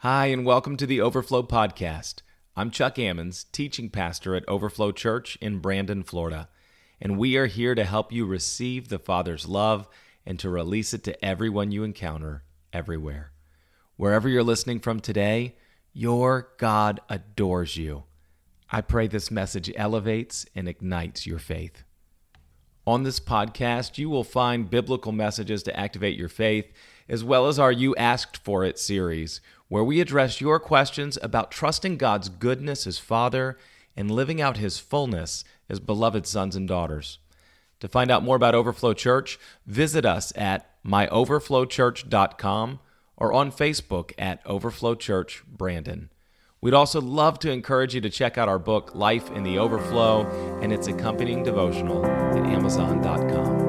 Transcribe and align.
Hi, 0.00 0.26
and 0.26 0.44
welcome 0.44 0.76
to 0.76 0.84
the 0.84 1.00
Overflow 1.00 1.44
Podcast. 1.44 2.16
I'm 2.54 2.70
Chuck 2.70 2.96
Ammons, 2.96 3.46
teaching 3.50 3.88
pastor 3.88 4.34
at 4.34 4.46
Overflow 4.46 4.92
Church 4.92 5.38
in 5.40 5.58
Brandon, 5.58 6.02
Florida, 6.02 6.50
and 7.00 7.16
we 7.16 7.34
are 7.38 7.46
here 7.46 7.74
to 7.74 7.82
help 7.82 8.12
you 8.12 8.26
receive 8.26 8.88
the 8.88 8.98
Father's 8.98 9.48
love 9.48 9.88
and 10.26 10.38
to 10.38 10.50
release 10.50 10.92
it 10.92 11.02
to 11.04 11.24
everyone 11.24 11.72
you 11.72 11.82
encounter 11.82 12.44
everywhere. 12.74 13.32
Wherever 13.96 14.28
you're 14.28 14.42
listening 14.42 14.80
from 14.80 15.00
today, 15.00 15.56
your 15.94 16.50
God 16.58 17.00
adores 17.08 17.78
you. 17.78 18.04
I 18.70 18.82
pray 18.82 19.06
this 19.06 19.30
message 19.30 19.72
elevates 19.76 20.44
and 20.54 20.68
ignites 20.68 21.26
your 21.26 21.38
faith. 21.38 21.84
On 22.86 23.02
this 23.02 23.18
podcast, 23.18 23.96
you 23.96 24.10
will 24.10 24.24
find 24.24 24.68
biblical 24.68 25.12
messages 25.12 25.62
to 25.62 25.80
activate 25.80 26.18
your 26.18 26.28
faith, 26.28 26.70
as 27.08 27.24
well 27.24 27.46
as 27.46 27.58
our 27.58 27.72
You 27.72 27.94
Asked 27.96 28.36
For 28.36 28.64
It 28.64 28.78
series, 28.78 29.40
where 29.68 29.84
we 29.84 30.00
address 30.00 30.40
your 30.40 30.58
questions 30.60 31.18
about 31.22 31.50
trusting 31.50 31.96
God's 31.96 32.28
goodness 32.28 32.86
as 32.86 32.98
Father 32.98 33.58
and 33.96 34.10
living 34.10 34.40
out 34.40 34.56
His 34.56 34.78
fullness 34.78 35.44
as 35.68 35.80
beloved 35.80 36.26
sons 36.26 36.56
and 36.56 36.68
daughters. 36.68 37.18
To 37.80 37.88
find 37.88 38.10
out 38.10 38.22
more 38.22 38.36
about 38.36 38.54
Overflow 38.54 38.94
Church, 38.94 39.38
visit 39.66 40.06
us 40.06 40.32
at 40.36 40.70
myoverflowchurch.com 40.84 42.80
or 43.16 43.32
on 43.32 43.50
Facebook 43.50 44.12
at 44.18 44.40
Overflow 44.46 44.94
Church 44.94 45.42
Brandon. 45.46 46.10
We'd 46.60 46.74
also 46.74 47.00
love 47.00 47.38
to 47.40 47.50
encourage 47.50 47.94
you 47.94 48.00
to 48.00 48.10
check 48.10 48.38
out 48.38 48.48
our 48.48 48.58
book, 48.58 48.94
Life 48.94 49.30
in 49.30 49.42
the 49.42 49.58
Overflow, 49.58 50.26
and 50.62 50.72
its 50.72 50.86
accompanying 50.86 51.42
devotional 51.42 52.04
at 52.04 52.44
Amazon.com. 52.46 53.65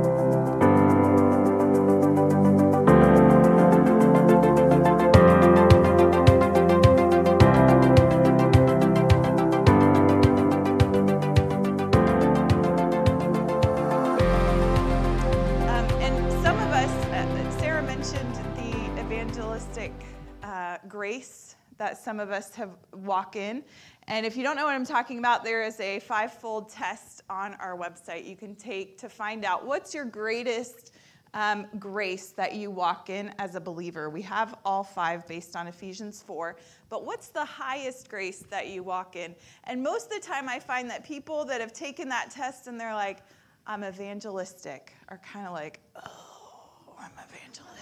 evangelistic 19.78 20.08
uh, 20.42 20.78
grace 20.88 21.56
that 21.78 21.98
some 21.98 22.20
of 22.20 22.32
us 22.32 22.56
have 22.56 22.72
walk 22.94 23.36
in. 23.36 23.64
And 24.08 24.26
if 24.26 24.36
you 24.36 24.42
don't 24.42 24.56
know 24.56 24.66
what 24.66 24.74
I'm 24.74 24.86
talking 24.86 25.20
about, 25.20 25.44
there 25.44 25.64
is 25.64 25.80
a 25.80 26.00
five-fold 26.00 26.70
test 26.70 27.22
on 27.30 27.54
our 27.56 27.78
website 27.78 28.26
you 28.26 28.36
can 28.36 28.56
take 28.56 28.98
to 28.98 29.10
find 29.10 29.46
out 29.46 29.68
what's 29.68 29.94
your 29.94 30.06
greatest 30.06 30.96
um, 31.36 31.68
grace 31.78 32.30
that 32.30 32.56
you 32.56 32.72
walk 32.72 33.12
in 33.12 33.32
as 33.38 33.54
a 33.54 33.60
believer. 33.60 34.10
We 34.10 34.24
have 34.24 34.58
all 34.66 34.84
five 34.84 35.28
based 35.28 35.56
on 35.56 35.68
Ephesians 35.68 36.24
4. 36.24 36.56
But 36.90 37.06
what's 37.06 37.28
the 37.28 37.46
highest 37.46 38.10
grace 38.10 38.44
that 38.50 38.70
you 38.70 38.82
walk 38.82 39.16
in? 39.16 39.36
And 39.66 39.84
most 39.84 40.06
of 40.06 40.20
the 40.20 40.28
time, 40.28 40.50
I 40.50 40.58
find 40.60 40.90
that 40.90 41.06
people 41.06 41.46
that 41.46 41.62
have 41.62 41.74
taken 41.74 42.10
that 42.10 42.32
test 42.32 42.66
and 42.66 42.80
they're 42.80 42.96
like, 42.96 43.20
I'm 43.68 43.84
evangelistic, 43.84 44.94
are 45.10 45.20
kind 45.20 45.46
of 45.46 45.54
like, 45.54 45.82
oh, 45.98 46.96
I'm 47.00 47.12
evangelistic. 47.12 47.77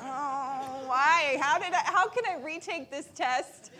Oh, 0.00 0.84
why? 0.86 1.38
How 1.40 1.58
did 1.58 1.72
I, 1.72 1.82
how 1.84 2.08
can 2.08 2.24
I 2.28 2.42
retake 2.42 2.90
this 2.90 3.08
test 3.14 3.70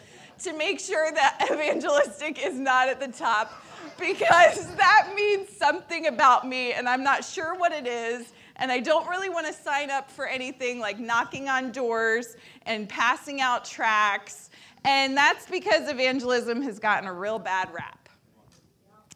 to 0.44 0.52
make 0.56 0.80
sure 0.80 1.10
that 1.12 1.48
evangelistic 1.52 2.44
is 2.44 2.58
not 2.58 2.88
at 2.88 3.00
the 3.00 3.08
top? 3.08 3.62
Because 3.98 4.74
that 4.76 5.12
means 5.14 5.48
something 5.48 6.06
about 6.06 6.46
me, 6.46 6.72
and 6.72 6.88
I'm 6.88 7.02
not 7.02 7.24
sure 7.24 7.54
what 7.54 7.72
it 7.72 7.86
is. 7.86 8.32
And 8.56 8.72
I 8.72 8.80
don't 8.80 9.06
really 9.08 9.28
want 9.28 9.46
to 9.46 9.52
sign 9.52 9.90
up 9.90 10.10
for 10.10 10.26
anything 10.26 10.80
like 10.80 10.98
knocking 10.98 11.48
on 11.48 11.72
doors 11.72 12.36
and 12.64 12.88
passing 12.88 13.40
out 13.40 13.64
tracts. 13.64 14.50
And 14.84 15.16
that's 15.16 15.46
because 15.50 15.90
evangelism 15.90 16.62
has 16.62 16.78
gotten 16.78 17.08
a 17.08 17.12
real 17.12 17.38
bad 17.38 17.72
rap. 17.72 18.08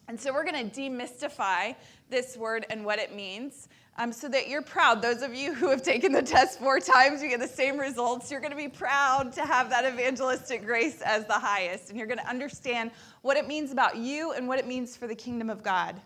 And 0.07 0.19
so 0.19 0.33
we're 0.33 0.43
going 0.43 0.69
to 0.69 0.81
demystify 0.81 1.75
this 2.09 2.37
word 2.37 2.65
and 2.69 2.85
what 2.85 2.99
it 2.99 3.15
means 3.15 3.69
um, 4.01 4.11
so 4.11 4.27
that 4.27 4.49
you're 4.49 4.63
proud. 4.63 4.99
Those 4.99 5.21
of 5.21 5.35
you 5.35 5.53
who 5.53 5.69
have 5.69 5.83
taken 5.83 6.11
the 6.11 6.23
test 6.23 6.59
four 6.59 6.79
times, 6.79 7.21
you 7.21 7.29
get 7.29 7.39
the 7.39 7.47
same 7.47 7.77
results. 7.77 8.31
You're 8.31 8.39
going 8.39 8.51
to 8.51 8.57
be 8.57 8.67
proud 8.67 9.31
to 9.33 9.41
have 9.41 9.69
that 9.69 9.85
evangelistic 9.85 10.65
grace 10.65 11.01
as 11.01 11.27
the 11.27 11.33
highest. 11.33 11.89
And 11.89 11.99
you're 11.99 12.07
going 12.07 12.17
to 12.17 12.27
understand 12.27 12.89
what 13.21 13.37
it 13.37 13.47
means 13.47 13.71
about 13.71 13.97
you 13.97 14.31
and 14.31 14.47
what 14.47 14.57
it 14.57 14.65
means 14.65 14.97
for 14.97 15.05
the 15.05 15.13
kingdom 15.13 15.51
of 15.51 15.61
God. 15.61 16.01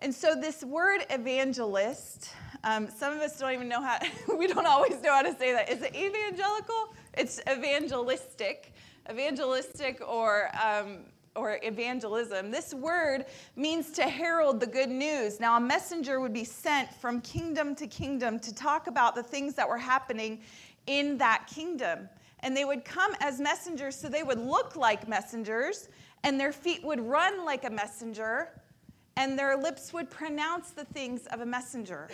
And 0.00 0.14
so, 0.14 0.34
this 0.34 0.62
word 0.62 1.00
evangelist, 1.08 2.30
um, 2.64 2.88
some 2.90 3.14
of 3.14 3.20
us 3.20 3.38
don't 3.38 3.52
even 3.52 3.68
know 3.68 3.82
how, 3.82 3.98
we 4.36 4.46
don't 4.46 4.66
always 4.66 5.00
know 5.02 5.12
how 5.12 5.22
to 5.22 5.34
say 5.38 5.54
that. 5.54 5.70
Is 5.70 5.80
it 5.80 5.96
evangelical? 5.96 6.94
It's 7.14 7.40
evangelistic. 7.50 8.74
Evangelistic 9.10 10.02
or 10.06 10.50
um, 10.62 10.98
or 11.38 11.58
evangelism. 11.62 12.50
This 12.50 12.74
word 12.74 13.26
means 13.56 13.90
to 13.92 14.02
herald 14.02 14.60
the 14.60 14.66
good 14.66 14.90
news. 14.90 15.40
Now, 15.40 15.56
a 15.56 15.60
messenger 15.60 16.20
would 16.20 16.32
be 16.32 16.44
sent 16.44 16.92
from 16.94 17.20
kingdom 17.20 17.74
to 17.76 17.86
kingdom 17.86 18.38
to 18.40 18.54
talk 18.54 18.88
about 18.88 19.14
the 19.14 19.22
things 19.22 19.54
that 19.54 19.68
were 19.68 19.78
happening 19.78 20.40
in 20.86 21.16
that 21.18 21.46
kingdom. 21.46 22.08
And 22.40 22.56
they 22.56 22.64
would 22.64 22.84
come 22.84 23.14
as 23.20 23.40
messengers, 23.40 23.96
so 23.96 24.08
they 24.08 24.22
would 24.22 24.38
look 24.38 24.76
like 24.76 25.08
messengers, 25.08 25.88
and 26.24 26.38
their 26.38 26.52
feet 26.52 26.84
would 26.84 27.00
run 27.00 27.44
like 27.44 27.64
a 27.64 27.70
messenger, 27.70 28.50
and 29.16 29.38
their 29.38 29.56
lips 29.56 29.92
would 29.92 30.10
pronounce 30.10 30.70
the 30.70 30.84
things 30.84 31.26
of 31.26 31.40
a 31.40 31.46
messenger. 31.46 32.08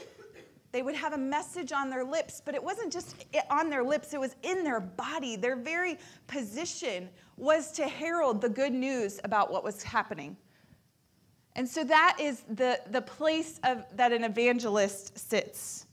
They 0.74 0.82
would 0.82 0.96
have 0.96 1.12
a 1.12 1.18
message 1.18 1.70
on 1.70 1.88
their 1.88 2.02
lips, 2.02 2.42
but 2.44 2.56
it 2.56 2.64
wasn't 2.64 2.92
just 2.92 3.26
on 3.48 3.70
their 3.70 3.84
lips, 3.84 4.12
it 4.12 4.18
was 4.18 4.34
in 4.42 4.64
their 4.64 4.80
body. 4.80 5.36
Their 5.36 5.54
very 5.54 5.98
position 6.26 7.10
was 7.36 7.70
to 7.74 7.86
herald 7.86 8.40
the 8.40 8.48
good 8.48 8.72
news 8.72 9.20
about 9.22 9.52
what 9.52 9.62
was 9.62 9.84
happening. 9.84 10.36
And 11.54 11.68
so 11.68 11.84
that 11.84 12.16
is 12.18 12.42
the, 12.48 12.80
the 12.90 13.02
place 13.02 13.60
of, 13.62 13.84
that 13.96 14.12
an 14.12 14.24
evangelist 14.24 15.16
sits. 15.16 15.86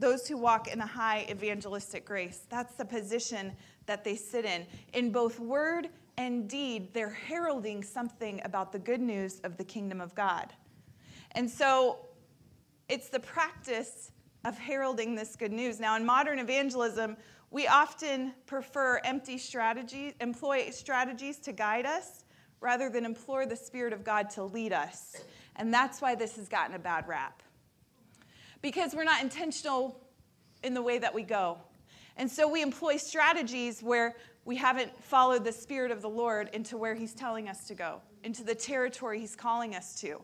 Those 0.00 0.26
who 0.26 0.36
walk 0.36 0.66
in 0.66 0.80
a 0.80 0.86
high 0.86 1.24
evangelistic 1.30 2.04
grace, 2.04 2.40
that's 2.50 2.74
the 2.74 2.84
position 2.84 3.52
that 3.86 4.02
they 4.02 4.16
sit 4.16 4.44
in. 4.44 4.66
In 4.92 5.12
both 5.12 5.38
word 5.38 5.88
and 6.18 6.48
deed, 6.48 6.92
they're 6.92 7.10
heralding 7.10 7.84
something 7.84 8.40
about 8.44 8.72
the 8.72 8.78
good 8.80 9.00
news 9.00 9.38
of 9.44 9.56
the 9.56 9.62
kingdom 9.62 10.00
of 10.00 10.16
God. 10.16 10.52
And 11.36 11.48
so 11.48 12.06
it's 12.90 13.08
the 13.08 13.20
practice 13.20 14.10
of 14.44 14.58
heralding 14.58 15.14
this 15.14 15.36
good 15.36 15.52
news. 15.52 15.78
Now, 15.78 15.96
in 15.96 16.04
modern 16.04 16.40
evangelism, 16.40 17.16
we 17.50 17.68
often 17.68 18.34
prefer 18.46 19.00
empty 19.04 19.38
strategies, 19.38 20.14
employ 20.20 20.70
strategies 20.70 21.38
to 21.40 21.52
guide 21.52 21.86
us 21.86 22.24
rather 22.60 22.90
than 22.90 23.04
implore 23.04 23.46
the 23.46 23.56
Spirit 23.56 23.92
of 23.92 24.04
God 24.04 24.28
to 24.30 24.42
lead 24.42 24.72
us. 24.72 25.16
And 25.56 25.72
that's 25.72 26.02
why 26.02 26.16
this 26.16 26.36
has 26.36 26.48
gotten 26.48 26.74
a 26.74 26.78
bad 26.80 27.06
rap. 27.06 27.42
Because 28.60 28.92
we're 28.94 29.04
not 29.04 29.22
intentional 29.22 30.00
in 30.64 30.74
the 30.74 30.82
way 30.82 30.98
that 30.98 31.14
we 31.14 31.22
go. 31.22 31.58
And 32.16 32.28
so 32.28 32.48
we 32.48 32.60
employ 32.60 32.96
strategies 32.96 33.82
where 33.82 34.16
we 34.44 34.56
haven't 34.56 34.92
followed 35.02 35.44
the 35.44 35.52
Spirit 35.52 35.92
of 35.92 36.02
the 36.02 36.08
Lord 36.08 36.50
into 36.52 36.76
where 36.76 36.94
He's 36.94 37.14
telling 37.14 37.48
us 37.48 37.68
to 37.68 37.74
go, 37.74 38.02
into 38.24 38.42
the 38.42 38.54
territory 38.54 39.20
He's 39.20 39.36
calling 39.36 39.76
us 39.76 40.00
to. 40.00 40.20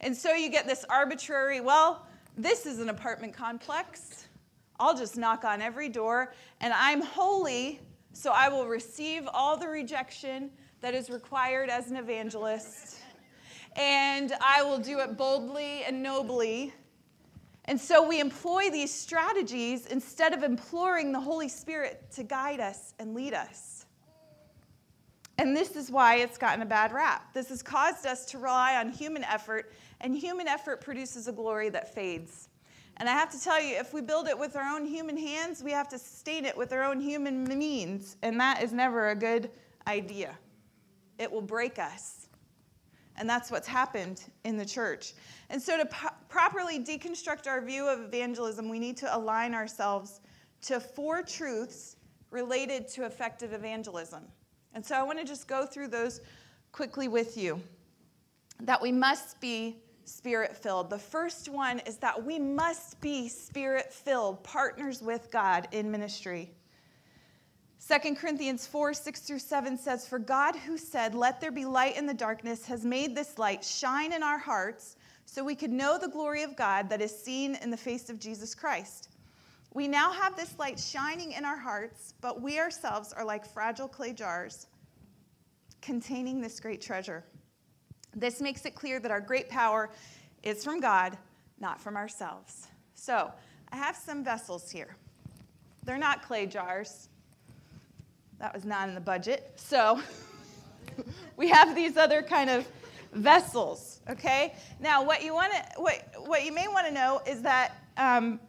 And 0.00 0.16
so 0.16 0.34
you 0.34 0.50
get 0.50 0.66
this 0.66 0.84
arbitrary, 0.88 1.60
well, 1.60 2.06
this 2.38 2.66
is 2.66 2.78
an 2.78 2.88
apartment 2.88 3.34
complex. 3.34 4.28
I'll 4.78 4.96
just 4.96 5.16
knock 5.16 5.44
on 5.44 5.60
every 5.60 5.88
door, 5.88 6.32
and 6.60 6.72
I'm 6.72 7.02
holy, 7.02 7.80
so 8.12 8.30
I 8.30 8.48
will 8.48 8.66
receive 8.66 9.28
all 9.32 9.56
the 9.56 9.68
rejection 9.68 10.50
that 10.80 10.94
is 10.94 11.10
required 11.10 11.68
as 11.68 11.90
an 11.90 11.96
evangelist. 11.96 13.00
And 13.74 14.32
I 14.40 14.62
will 14.62 14.78
do 14.78 15.00
it 15.00 15.16
boldly 15.16 15.82
and 15.82 16.00
nobly. 16.00 16.72
And 17.64 17.78
so 17.78 18.06
we 18.06 18.20
employ 18.20 18.70
these 18.70 18.94
strategies 18.94 19.86
instead 19.86 20.32
of 20.32 20.44
imploring 20.44 21.10
the 21.10 21.20
Holy 21.20 21.48
Spirit 21.48 22.10
to 22.12 22.22
guide 22.22 22.60
us 22.60 22.94
and 23.00 23.14
lead 23.14 23.34
us. 23.34 23.84
And 25.38 25.56
this 25.56 25.76
is 25.76 25.90
why 25.90 26.16
it's 26.16 26.38
gotten 26.38 26.62
a 26.62 26.66
bad 26.66 26.92
rap. 26.92 27.32
This 27.34 27.48
has 27.48 27.62
caused 27.62 28.06
us 28.06 28.24
to 28.26 28.38
rely 28.38 28.76
on 28.76 28.90
human 28.90 29.22
effort, 29.24 29.72
and 30.00 30.16
human 30.16 30.46
effort 30.46 30.80
produces 30.80 31.28
a 31.28 31.32
glory 31.32 31.68
that 31.70 31.94
fades. 31.94 32.48
And 32.98 33.08
I 33.08 33.12
have 33.12 33.30
to 33.30 33.40
tell 33.40 33.62
you, 33.62 33.76
if 33.76 33.92
we 33.92 34.00
build 34.00 34.26
it 34.26 34.36
with 34.36 34.56
our 34.56 34.74
own 34.74 34.84
human 34.84 35.16
hands, 35.16 35.62
we 35.62 35.70
have 35.70 35.88
to 35.90 35.98
sustain 35.98 36.44
it 36.44 36.56
with 36.56 36.72
our 36.72 36.82
own 36.82 37.00
human 37.00 37.44
means, 37.44 38.16
and 38.22 38.40
that 38.40 38.62
is 38.62 38.72
never 38.72 39.10
a 39.10 39.14
good 39.14 39.50
idea. 39.86 40.36
It 41.18 41.30
will 41.30 41.42
break 41.42 41.78
us. 41.78 42.28
And 43.16 43.28
that's 43.28 43.50
what's 43.50 43.66
happened 43.66 44.22
in 44.44 44.56
the 44.56 44.64
church. 44.64 45.14
And 45.50 45.60
so, 45.60 45.76
to 45.76 45.86
po- 45.86 46.14
properly 46.28 46.78
deconstruct 46.78 47.48
our 47.48 47.60
view 47.60 47.88
of 47.88 48.00
evangelism, 48.00 48.68
we 48.68 48.78
need 48.78 48.96
to 48.98 49.16
align 49.16 49.54
ourselves 49.54 50.20
to 50.62 50.78
four 50.78 51.22
truths 51.22 51.96
related 52.30 52.86
to 52.88 53.06
effective 53.06 53.52
evangelism. 53.52 54.22
And 54.74 54.84
so, 54.84 54.94
I 54.94 55.02
want 55.02 55.18
to 55.18 55.24
just 55.24 55.48
go 55.48 55.66
through 55.66 55.88
those 55.88 56.20
quickly 56.70 57.08
with 57.08 57.36
you. 57.36 57.60
That 58.60 58.80
we 58.80 58.92
must 58.92 59.40
be 59.40 59.82
spirit 60.08 60.56
filled. 60.56 60.90
The 60.90 60.98
first 60.98 61.48
one 61.48 61.80
is 61.80 61.98
that 61.98 62.24
we 62.24 62.38
must 62.38 63.00
be 63.00 63.28
spirit 63.28 63.92
filled, 63.92 64.42
partners 64.42 65.02
with 65.02 65.30
God 65.30 65.68
in 65.72 65.90
ministry. 65.90 66.50
2 67.86 68.14
Corinthians 68.16 68.66
4 68.66 68.92
6 68.92 69.20
through 69.20 69.38
7 69.38 69.78
says, 69.78 70.06
For 70.06 70.18
God, 70.18 70.56
who 70.56 70.76
said, 70.76 71.14
Let 71.14 71.40
there 71.40 71.52
be 71.52 71.64
light 71.64 71.96
in 71.96 72.06
the 72.06 72.14
darkness, 72.14 72.66
has 72.66 72.84
made 72.84 73.14
this 73.14 73.38
light 73.38 73.64
shine 73.64 74.12
in 74.12 74.22
our 74.22 74.38
hearts 74.38 74.96
so 75.24 75.44
we 75.44 75.54
could 75.54 75.70
know 75.70 75.98
the 75.98 76.08
glory 76.08 76.42
of 76.42 76.56
God 76.56 76.88
that 76.90 77.00
is 77.00 77.16
seen 77.16 77.54
in 77.56 77.70
the 77.70 77.76
face 77.76 78.10
of 78.10 78.18
Jesus 78.18 78.54
Christ. 78.54 79.10
We 79.74 79.86
now 79.86 80.10
have 80.10 80.36
this 80.36 80.58
light 80.58 80.78
shining 80.78 81.32
in 81.32 81.44
our 81.44 81.58
hearts, 81.58 82.14
but 82.20 82.40
we 82.40 82.58
ourselves 82.58 83.12
are 83.12 83.24
like 83.24 83.46
fragile 83.46 83.88
clay 83.88 84.12
jars 84.12 84.66
containing 85.82 86.40
this 86.40 86.58
great 86.60 86.80
treasure. 86.80 87.24
This 88.14 88.40
makes 88.40 88.64
it 88.64 88.74
clear 88.74 89.00
that 89.00 89.10
our 89.10 89.20
great 89.20 89.48
power 89.48 89.90
is 90.42 90.64
from 90.64 90.80
God, 90.80 91.16
not 91.60 91.80
from 91.80 91.96
ourselves. 91.96 92.68
So, 92.94 93.30
I 93.70 93.76
have 93.76 93.96
some 93.96 94.24
vessels 94.24 94.70
here. 94.70 94.96
They're 95.84 95.98
not 95.98 96.22
clay 96.22 96.46
jars. 96.46 97.08
That 98.38 98.54
was 98.54 98.64
not 98.64 98.88
in 98.88 98.94
the 98.94 99.00
budget. 99.00 99.52
So, 99.56 100.00
we 101.36 101.48
have 101.48 101.74
these 101.74 101.96
other 101.96 102.22
kind 102.22 102.50
of 102.50 102.66
vessels, 103.12 104.00
okay? 104.08 104.54
Now, 104.80 105.02
what 105.02 105.22
you 105.22 105.34
want 105.34 105.52
to 105.52 105.80
what 105.80 106.04
what 106.26 106.44
you 106.44 106.52
may 106.52 106.68
want 106.68 106.86
to 106.86 106.92
know 106.92 107.20
is 107.26 107.42
that 107.42 107.82
um, 107.96 108.40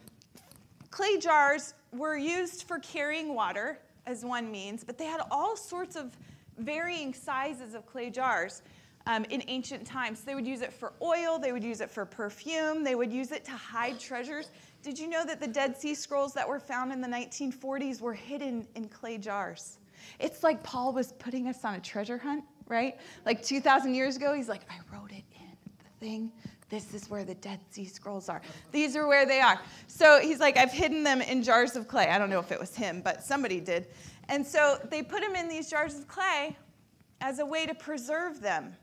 clay 0.92 1.18
jars 1.18 1.74
were 1.92 2.18
used 2.18 2.64
for 2.64 2.80
carrying 2.80 3.34
water 3.34 3.80
as 4.06 4.24
one 4.24 4.52
means, 4.52 4.84
but 4.84 4.98
they 4.98 5.06
had 5.06 5.22
all 5.32 5.56
sorts 5.56 5.96
of 5.96 6.16
varying 6.58 7.14
sizes 7.14 7.74
of 7.74 7.86
clay 7.86 8.10
jars 8.10 8.62
um, 9.10 9.26
in 9.32 9.44
ancient 9.48 9.88
times. 9.88 10.22
They 10.22 10.36
would 10.36 10.46
use 10.46 10.62
it 10.62 10.72
for 10.72 10.94
oil, 11.02 11.40
they 11.40 11.52
would 11.52 11.64
use 11.64 11.82
it 11.82 11.90
for 11.90 12.06
perfume, 12.06 12.84
they 12.84 12.94
would 12.94 13.12
use 13.12 13.32
it 13.32 13.44
to 13.46 13.52
hide 13.52 14.00
treasures. 14.00 14.52
Did 14.84 15.00
you 15.00 15.10
know 15.10 15.26
that 15.26 15.40
the 15.42 15.48
Dead 15.48 15.76
Sea 15.76 15.96
Scrolls 15.96 16.32
that 16.34 16.48
were 16.48 16.60
found 16.60 16.94
in 16.94 17.02
the 17.02 17.08
1940s 17.08 18.02
were 18.02 18.14
hidden 18.14 18.68
in 18.76 18.88
clay 18.88 19.18
jars? 19.18 19.80
It's 20.20 20.44
like 20.44 20.62
Paul 20.62 20.94
was 20.94 21.14
putting 21.14 21.48
us 21.48 21.66
on 21.66 21.74
a 21.74 21.80
treasure 21.80 22.20
hunt, 22.20 22.44
right? 22.68 22.98
Like 23.26 23.42
2,000 23.42 23.96
years 23.96 24.16
ago, 24.16 24.36
he's 24.36 24.48
like, 24.48 24.62
I 24.70 24.78
wrote 24.96 25.12
it 25.12 25.24
in 25.40 25.58
the 25.80 26.06
thing. 26.06 26.32
This 26.70 26.94
is 26.94 27.10
where 27.10 27.24
the 27.24 27.34
Dead 27.34 27.60
Sea 27.72 27.86
Scrolls 27.86 28.30
are. 28.30 28.44
These 28.72 28.96
are 28.96 29.08
where 29.08 29.26
they 29.26 29.42
are. 29.42 29.60
So 29.88 30.20
he's 30.22 30.40
like, 30.40 30.56
I've 30.56 30.72
hidden 30.72 31.04
them 31.04 31.24
in 31.24 31.42
jars 31.42 31.76
of 31.76 31.88
clay. 31.88 32.10
I 32.10 32.20
don't 32.20 32.30
know 32.30 32.40
if 32.40 32.52
it 32.52 32.60
was 32.60 32.76
him, 32.76 33.02
but 33.02 33.24
somebody 33.24 33.60
did. 33.60 33.88
And 34.30 34.46
so 34.46 34.78
they 34.92 35.02
put 35.02 35.22
them 35.22 35.36
in 35.36 35.48
these 35.48 35.68
jars 35.68 35.96
of 35.96 36.08
clay 36.08 36.56
as 37.22 37.40
a 37.40 37.46
way 37.46 37.66
to 37.66 37.74
preserve 37.74 38.40
them. 38.40 38.76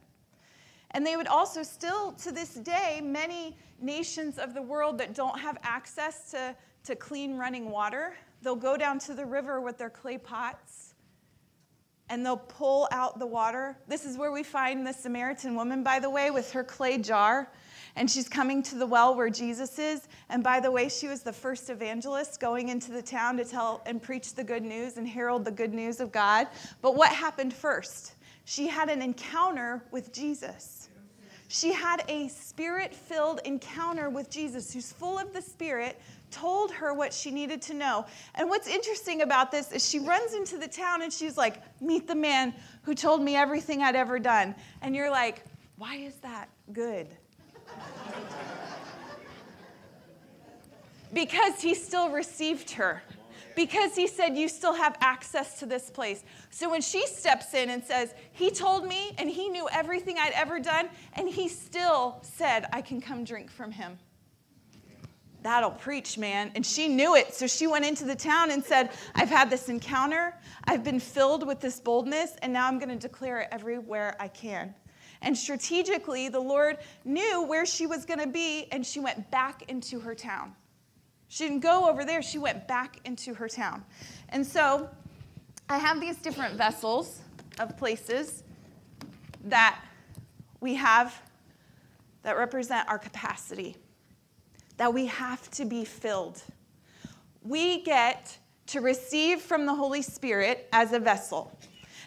And 0.97 1.07
they 1.07 1.19
would 1.19 1.27
also 1.27 1.63
still, 1.63 2.13
to 2.13 2.33
this 2.33 2.55
day, 2.55 3.03
many 3.05 3.55
nations 3.79 4.39
of 4.39 4.55
the 4.55 4.63
world 4.63 4.97
that 4.97 5.15
don't 5.15 5.39
have 5.39 5.59
access 5.63 6.31
to, 6.31 6.57
to 6.85 6.97
clean 6.97 7.37
running 7.37 7.71
water, 7.71 8.15
they'll 8.41 8.57
go 8.57 8.79
down 8.79 8.99
to 9.01 9.13
the 9.13 9.27
river 9.27 9.61
with 9.61 9.77
their 9.77 9.91
clay 9.91 10.17
pots 10.17 10.95
and 12.09 12.25
they'll 12.25 12.39
pull 12.39 12.89
out 12.93 13.19
the 13.19 13.27
water. 13.27 13.77
This 13.87 14.07
is 14.07 14.17
where 14.17 14.33
we 14.33 14.43
find 14.43 14.87
the 14.87 14.95
Samaritan 14.95 15.55
woman, 15.55 15.83
by 15.83 15.99
the 15.99 16.09
way, 16.09 16.31
with 16.31 16.51
her 16.53 16.65
clay 16.65 16.97
jar. 16.97 17.53
And 17.95 18.11
she's 18.11 18.29
coming 18.29 18.63
to 18.63 18.77
the 18.77 18.87
well 18.87 19.15
where 19.15 19.29
Jesus 19.29 19.79
is. 19.79 20.09
And 20.31 20.43
by 20.43 20.61
the 20.61 20.71
way, 20.71 20.89
she 20.89 21.09
was 21.09 21.21
the 21.23 21.33
first 21.33 21.69
evangelist 21.69 22.41
going 22.41 22.71
into 22.71 22.91
the 22.91 23.03
town 23.03 23.37
to 23.37 23.45
tell 23.45 23.83
and 23.85 24.03
preach 24.03 24.35
the 24.35 24.45
good 24.45 24.63
news 24.63 24.97
and 24.97 25.07
herald 25.07 25.45
the 25.45 25.51
good 25.51 25.75
news 25.75 26.01
of 26.01 26.11
God. 26.11 26.47
But 26.81 26.95
what 26.95 27.11
happened 27.11 27.53
first? 27.53 28.15
She 28.47 28.69
had 28.69 28.89
an 28.89 29.03
encounter 29.03 29.83
with 29.91 30.13
Jesus. 30.13 30.89
She 31.49 31.73
had 31.73 32.05
a 32.09 32.29
spirit 32.29 32.95
filled 32.95 33.41
encounter 33.45 34.09
with 34.09 34.31
Jesus, 34.31 34.73
who's 34.73 34.93
full 34.93 35.19
of 35.19 35.33
the 35.33 35.43
Spirit, 35.43 36.01
told 36.31 36.71
her 36.71 36.95
what 36.95 37.13
she 37.13 37.33
needed 37.33 37.61
to 37.63 37.75
know. 37.75 38.07
And 38.37 38.49
what's 38.49 38.69
interesting 38.69 39.23
about 39.23 39.51
this 39.51 39.73
is 39.73 39.89
she 39.89 39.99
runs 39.99 40.33
into 40.33 40.59
the 40.59 40.69
town 40.69 41.03
and 41.03 41.13
she's 41.13 41.37
like, 41.37 41.61
Meet 41.81 42.07
the 42.07 42.15
man 42.15 42.55
who 42.83 42.95
told 42.95 43.21
me 43.21 43.35
everything 43.35 43.83
I'd 43.83 43.97
ever 43.97 44.21
done. 44.21 44.55
And 44.81 44.95
you're 44.95 45.11
like, 45.11 45.43
Why 45.77 45.97
is 45.97 46.15
that 46.19 46.49
good? 46.73 47.09
because 51.13 51.61
he 51.61 51.75
still 51.75 52.11
received 52.11 52.71
her. 52.73 53.03
Because 53.56 53.97
he 53.97 54.06
said, 54.06 54.37
You 54.37 54.47
still 54.47 54.75
have 54.75 54.97
access 55.00 55.58
to 55.58 55.67
this 55.67 55.91
place. 55.91 56.23
So 56.50 56.70
when 56.70 56.82
she 56.82 57.05
steps 57.06 57.55
in 57.55 57.70
and 57.70 57.82
says, 57.82 58.14
He 58.31 58.50
told 58.50 58.87
me 58.87 59.14
and 59.19 59.29
he 59.29 59.49
knew 59.49 59.67
everything 59.73 60.19
I'd 60.19 60.35
ever 60.35 60.61
done, 60.61 60.88
and 61.14 61.29
he 61.29 61.49
still 61.49 62.19
said, 62.23 62.69
I 62.73 62.82
can 62.82 63.00
come 63.00 63.25
drink 63.25 63.50
from 63.50 63.73
him. 63.73 63.99
That'll 65.43 65.70
preach, 65.70 66.19
man. 66.19 66.50
And 66.55 66.67
she 66.67 66.88
knew 66.88 67.14
it. 67.14 67.32
So 67.32 67.47
she 67.47 67.67
went 67.67 67.85
into 67.85 68.05
the 68.05 68.17
town 68.17 68.50
and 68.50 68.62
said, 68.62 68.91
I've 69.14 69.29
had 69.29 69.49
this 69.49 69.69
encounter. 69.69 70.35
I've 70.64 70.85
been 70.85 71.00
filled 71.00 71.47
with 71.47 71.61
this 71.61 71.81
boldness, 71.81 72.32
and 72.43 72.52
now 72.52 72.67
I'm 72.67 72.79
going 72.79 72.88
to 72.88 72.97
declare 72.97 73.41
it 73.41 73.49
everywhere 73.52 74.17
I 74.19 74.29
can. 74.29 74.75
And 75.23 75.37
strategically, 75.37 76.29
the 76.29 76.41
Lord 76.41 76.79
knew 77.05 77.43
where 77.43 77.64
she 77.64 77.87
was 77.87 78.05
going 78.05 78.20
to 78.20 78.26
be, 78.26 78.67
and 78.73 78.85
she 78.85 79.00
went 79.00 79.31
back 79.31 79.70
into 79.70 80.00
her 80.00 80.14
town. 80.14 80.55
She 81.28 81.44
didn't 81.44 81.61
go 81.61 81.88
over 81.88 82.05
there, 82.05 82.23
she 82.23 82.38
went 82.38 82.69
back 82.69 83.00
into 83.05 83.34
her 83.34 83.49
town. 83.49 83.84
And 84.28 84.46
so 84.46 84.88
I 85.69 85.78
have 85.78 86.00
these 86.00 86.17
different 86.17 86.55
vessels 86.55 87.20
of 87.58 87.76
places 87.76 88.44
that 89.44 89.81
we 90.61 90.75
have 90.75 91.20
that 92.23 92.37
represent 92.37 92.88
our 92.88 92.99
capacity, 92.99 93.76
that 94.76 94.93
we 94.93 95.06
have 95.06 95.50
to 95.52 95.64
be 95.64 95.84
filled. 95.84 96.43
We 97.43 97.82
get 97.82 98.37
to 98.69 98.81
receive 98.81 99.40
from 99.40 99.67
the 99.67 99.75
Holy 99.75 100.02
Spirit 100.02 100.69
as 100.73 100.93
a 100.93 100.99
vessel. 100.99 101.56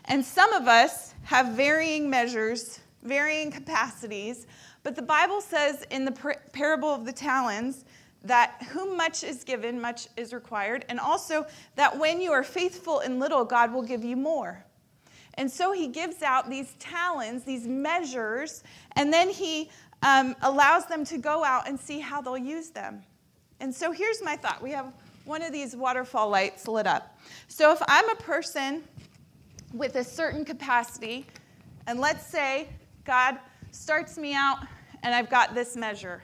And 0.05 0.23
some 0.23 0.51
of 0.53 0.67
us 0.67 1.13
have 1.23 1.53
varying 1.53 2.09
measures, 2.09 2.79
varying 3.03 3.51
capacities, 3.51 4.47
but 4.83 4.95
the 4.95 5.01
Bible 5.01 5.39
says 5.41 5.85
in 5.89 6.05
the 6.05 6.35
parable 6.51 6.89
of 6.89 7.05
the 7.05 7.13
talents 7.13 7.85
that 8.23 8.61
whom 8.71 8.97
much 8.97 9.23
is 9.23 9.43
given, 9.43 9.79
much 9.79 10.07
is 10.17 10.33
required, 10.33 10.85
and 10.89 10.99
also 10.99 11.45
that 11.75 11.97
when 11.97 12.19
you 12.19 12.31
are 12.31 12.43
faithful 12.43 12.99
in 12.99 13.19
little, 13.19 13.45
God 13.45 13.73
will 13.73 13.81
give 13.81 14.03
you 14.03 14.15
more. 14.15 14.63
And 15.35 15.49
so 15.49 15.71
he 15.71 15.87
gives 15.87 16.21
out 16.21 16.49
these 16.49 16.73
talents, 16.79 17.45
these 17.45 17.65
measures, 17.65 18.63
and 18.93 19.11
then 19.13 19.29
he 19.29 19.69
um, 20.03 20.35
allows 20.41 20.85
them 20.85 21.05
to 21.05 21.17
go 21.17 21.43
out 21.43 21.67
and 21.67 21.79
see 21.79 21.99
how 21.99 22.21
they'll 22.21 22.37
use 22.37 22.69
them. 22.69 23.03
And 23.59 23.73
so 23.73 23.91
here's 23.91 24.21
my 24.21 24.35
thought 24.35 24.61
we 24.61 24.71
have 24.71 24.93
one 25.25 25.41
of 25.41 25.51
these 25.51 25.75
waterfall 25.75 26.29
lights 26.29 26.67
lit 26.67 26.87
up. 26.87 27.17
So 27.47 27.71
if 27.71 27.81
I'm 27.87 28.09
a 28.09 28.15
person 28.15 28.83
with 29.73 29.95
a 29.95 30.03
certain 30.03 30.43
capacity, 30.43 31.25
and 31.87 31.99
let's 31.99 32.25
say 32.25 32.67
God 33.05 33.37
starts 33.71 34.17
me 34.17 34.33
out 34.33 34.59
and 35.03 35.13
I've 35.13 35.29
got 35.29 35.53
this 35.53 35.75
measure, 35.75 36.23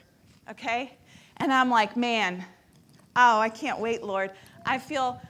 okay? 0.49 0.97
And 1.37 1.51
I'm 1.51 1.69
like, 1.69 1.97
man, 1.97 2.43
oh, 3.15 3.39
I 3.39 3.49
can't 3.49 3.79
wait, 3.79 4.03
Lord. 4.03 4.31
I 4.65 4.77
feel 4.77 5.21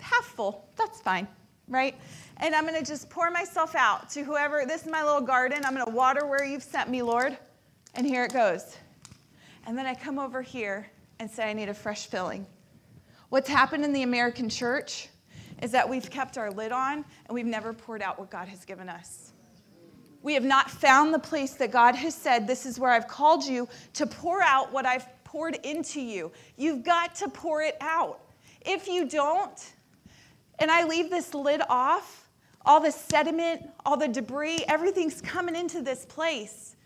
half 0.00 0.24
full. 0.24 0.68
That's 0.76 1.00
fine, 1.00 1.26
right? 1.68 1.96
And 2.38 2.54
I'm 2.54 2.66
going 2.66 2.78
to 2.78 2.84
just 2.84 3.08
pour 3.08 3.30
myself 3.30 3.74
out 3.74 4.10
to 4.10 4.24
whoever. 4.24 4.64
This 4.66 4.82
is 4.82 4.90
my 4.90 5.02
little 5.02 5.20
garden. 5.20 5.64
I'm 5.64 5.74
going 5.74 5.86
to 5.86 5.92
water 5.92 6.26
where 6.26 6.44
you've 6.44 6.62
sent 6.62 6.90
me, 6.90 7.02
Lord. 7.02 7.36
And 7.94 8.06
here 8.06 8.24
it 8.24 8.32
goes. 8.32 8.76
And 9.66 9.78
then 9.78 9.86
I 9.86 9.94
come 9.94 10.18
over 10.18 10.42
here 10.42 10.90
and 11.18 11.30
say, 11.30 11.48
I 11.48 11.52
need 11.52 11.68
a 11.68 11.74
fresh 11.74 12.06
filling. 12.06 12.46
What's 13.28 13.48
happened 13.48 13.84
in 13.84 13.92
the 13.92 14.02
American 14.02 14.48
church 14.48 15.08
is 15.62 15.70
that 15.70 15.88
we've 15.88 16.10
kept 16.10 16.36
our 16.36 16.50
lid 16.50 16.72
on 16.72 16.96
and 16.96 17.30
we've 17.30 17.46
never 17.46 17.72
poured 17.72 18.02
out 18.02 18.18
what 18.18 18.30
God 18.30 18.48
has 18.48 18.64
given 18.64 18.88
us. 18.88 19.32
We 20.22 20.34
have 20.34 20.44
not 20.44 20.70
found 20.70 21.14
the 21.14 21.18
place 21.18 21.54
that 21.54 21.70
God 21.70 21.94
has 21.94 22.14
said, 22.14 22.46
This 22.46 22.66
is 22.66 22.78
where 22.78 22.90
I've 22.90 23.08
called 23.08 23.44
you 23.44 23.68
to 23.94 24.06
pour 24.06 24.42
out 24.42 24.72
what 24.72 24.86
I've 24.86 25.06
poured 25.32 25.56
into 25.64 25.98
you. 25.98 26.30
You've 26.58 26.84
got 26.84 27.14
to 27.16 27.28
pour 27.28 27.62
it 27.62 27.78
out. 27.80 28.20
If 28.60 28.86
you 28.86 29.08
don't, 29.08 29.72
and 30.58 30.70
I 30.70 30.84
leave 30.84 31.08
this 31.08 31.32
lid 31.32 31.62
off, 31.70 32.28
all 32.66 32.80
the 32.80 32.92
sediment, 32.92 33.62
all 33.86 33.96
the 33.96 34.08
debris, 34.08 34.58
everything's 34.68 35.22
coming 35.22 35.56
into 35.56 35.80
this 35.80 36.04
place. 36.04 36.76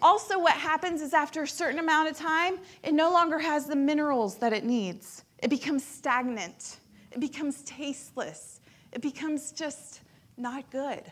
Also, 0.00 0.38
what 0.38 0.52
happens 0.52 1.02
is 1.02 1.12
after 1.12 1.42
a 1.42 1.48
certain 1.48 1.80
amount 1.80 2.08
of 2.08 2.16
time, 2.16 2.60
it 2.84 2.94
no 2.94 3.10
longer 3.10 3.36
has 3.36 3.66
the 3.66 3.74
minerals 3.74 4.36
that 4.36 4.52
it 4.52 4.64
needs. 4.64 5.24
It 5.40 5.50
becomes 5.50 5.84
stagnant, 5.84 6.78
it 7.10 7.18
becomes 7.18 7.62
tasteless, 7.62 8.60
it 8.92 9.02
becomes 9.02 9.50
just 9.50 10.02
not 10.36 10.70
good. 10.70 11.02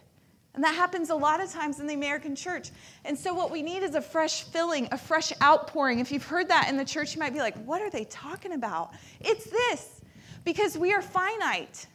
And 0.57 0.65
that 0.65 0.75
happens 0.75 1.11
a 1.11 1.15
lot 1.15 1.41
of 1.41 1.53
times 1.53 1.81
in 1.81 1.87
the 1.87 1.93
American 1.93 2.35
church. 2.35 2.71
And 3.05 3.17
so, 3.17 3.35
what 3.35 3.51
we 3.51 3.63
need 3.63 3.83
is 3.83 3.95
a 3.95 4.01
fresh 4.01 4.43
filling, 4.45 4.89
a 4.91 4.97
fresh 4.97 5.31
outpouring. 5.43 5.99
If 5.99 6.11
you've 6.11 6.25
heard 6.25 6.49
that 6.49 6.69
in 6.71 6.79
the 6.79 6.85
church, 6.85 7.15
you 7.15 7.21
might 7.21 7.35
be 7.35 7.41
like, 7.41 7.55
what 7.67 7.83
are 7.83 7.91
they 7.91 8.05
talking 8.05 8.53
about? 8.53 8.95
It's 9.21 9.45
this 9.45 10.01
because 10.45 10.79
we 10.79 10.95
are 10.95 11.03
finite. 11.03 11.87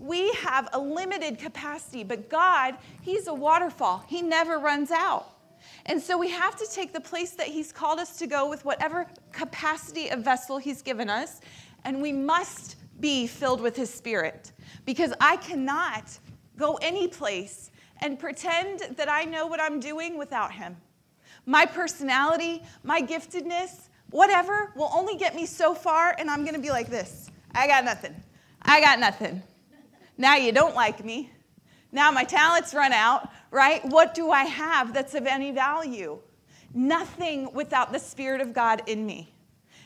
We 0.00 0.32
have 0.34 0.68
a 0.72 0.80
limited 0.80 1.38
capacity, 1.38 2.02
but 2.02 2.28
God, 2.28 2.74
He's 3.02 3.28
a 3.28 3.34
waterfall, 3.34 4.04
He 4.08 4.20
never 4.20 4.58
runs 4.58 4.90
out. 4.90 5.30
And 5.86 6.02
so 6.02 6.18
we 6.18 6.28
have 6.30 6.56
to 6.56 6.66
take 6.70 6.92
the 6.92 7.00
place 7.00 7.30
that 7.32 7.46
He's 7.46 7.70
called 7.70 8.00
us 8.00 8.18
to 8.18 8.26
go 8.26 8.50
with 8.50 8.64
whatever 8.64 9.06
capacity 9.30 10.08
of 10.08 10.24
vessel 10.24 10.58
He's 10.58 10.82
given 10.82 11.08
us, 11.08 11.40
and 11.84 12.02
we 12.02 12.12
must 12.12 12.76
be 12.98 13.28
filled 13.28 13.60
with 13.60 13.76
His 13.76 13.94
Spirit 13.94 14.50
because 14.84 15.12
I 15.20 15.36
cannot 15.36 16.18
go 16.56 16.78
any 16.82 17.06
place 17.06 17.70
and 18.00 18.18
pretend 18.18 18.80
that 18.96 19.08
I 19.10 19.24
know 19.24 19.46
what 19.46 19.60
I'm 19.60 19.80
doing 19.80 20.18
without 20.18 20.52
Him. 20.52 20.76
My 21.46 21.66
personality, 21.66 22.62
my 22.82 23.00
giftedness, 23.00 23.88
whatever 24.10 24.72
will 24.76 24.90
only 24.92 25.16
get 25.16 25.34
me 25.34 25.46
so 25.46 25.74
far, 25.74 26.14
and 26.18 26.30
I'm 26.30 26.44
gonna 26.44 26.58
be 26.58 26.70
like 26.70 26.88
this 26.88 27.30
I 27.54 27.66
got 27.66 27.84
nothing. 27.84 28.14
I 28.62 28.80
got 28.80 28.98
nothing. 28.98 29.42
Now 30.18 30.36
you 30.36 30.52
don't 30.52 30.74
like 30.74 31.04
me. 31.04 31.30
Now 31.92 32.10
my 32.10 32.24
talents 32.24 32.74
run 32.74 32.92
out, 32.92 33.30
right? 33.50 33.84
What 33.84 34.14
do 34.14 34.30
I 34.30 34.44
have 34.44 34.92
that's 34.92 35.14
of 35.14 35.26
any 35.26 35.52
value? 35.52 36.18
Nothing 36.74 37.52
without 37.54 37.92
the 37.92 37.98
Spirit 37.98 38.40
of 38.40 38.52
God 38.52 38.82
in 38.86 39.06
me. 39.06 39.32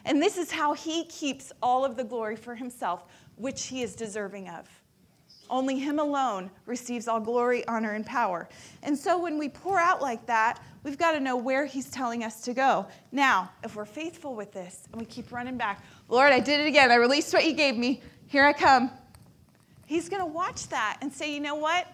And 0.05 0.21
this 0.21 0.39
is 0.39 0.51
how 0.51 0.73
He 0.73 1.05
keeps 1.05 1.53
all 1.63 1.85
of 1.85 1.97
the 1.97 2.05
glory 2.05 2.37
for 2.37 2.55
Himself, 2.55 3.05
which 3.37 3.67
He 3.67 3.83
is 3.83 3.95
deserving 3.95 4.49
of. 4.49 4.69
Only 5.51 5.79
Him 5.79 5.99
alone 5.99 6.51
receives 6.65 7.09
all 7.09 7.21
glory, 7.21 7.67
honor, 7.67 7.93
and 7.93 8.07
power. 8.07 8.49
And 8.85 8.97
so 8.97 9.19
when 9.19 9.37
we 9.37 9.49
pour 9.49 9.81
out 9.81 10.01
like 10.01 10.25
that, 10.27 10.63
we've 10.85 10.97
got 10.97 11.13
to 11.13 11.21
know 11.21 11.37
where 11.37 11.67
He's 11.67 11.91
telling 11.91 12.23
us 12.23 12.41
to 12.43 12.55
go. 12.55 12.87
Now, 13.11 13.51
if 13.65 13.75
we're 13.75 13.85
faithful 13.85 14.37
with 14.37 14.53
this 14.53 14.89
and 14.93 15.01
we 15.01 15.07
keep 15.07 15.33
running 15.33 15.57
back, 15.57 15.85
Lord, 16.09 16.33
I 16.33 16.39
did 16.39 16.61
it 16.61 16.67
again. 16.67 16.91
I 16.91 16.95
released 16.95 17.35
what 17.35 17.45
you 17.45 17.53
gave 17.53 17.77
me. 17.77 18.01
Here 18.29 18.45
I 18.45 18.53
come. 18.53 18.93
He's 19.87 20.09
going 20.09 20.23
to 20.23 20.27
watch 20.27 20.69
that 20.69 20.99
and 21.03 21.13
say, 21.13 21.35
you 21.35 21.41
know 21.41 21.57
what? 21.57 21.89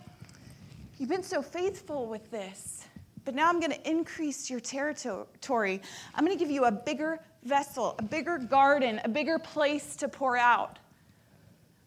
You've 0.99 1.09
been 1.09 1.23
so 1.23 1.41
faithful 1.41 2.07
with 2.07 2.31
this, 2.31 2.85
but 3.25 3.35
now 3.35 3.49
I'm 3.49 3.59
going 3.59 3.73
to 3.73 3.91
increase 3.91 4.51
your 4.51 4.61
territory. 4.61 5.81
I'm 6.15 6.25
going 6.25 6.37
to 6.37 6.43
give 6.43 6.51
you 6.51 6.67
a 6.67 6.73
bigger 6.73 7.21
vessel, 7.45 7.95
a 7.99 8.03
bigger 8.03 8.37
garden, 8.37 9.01
a 9.05 9.09
bigger 9.09 9.39
place 9.39 9.97
to 9.97 10.09
pour 10.09 10.37
out. 10.37 10.79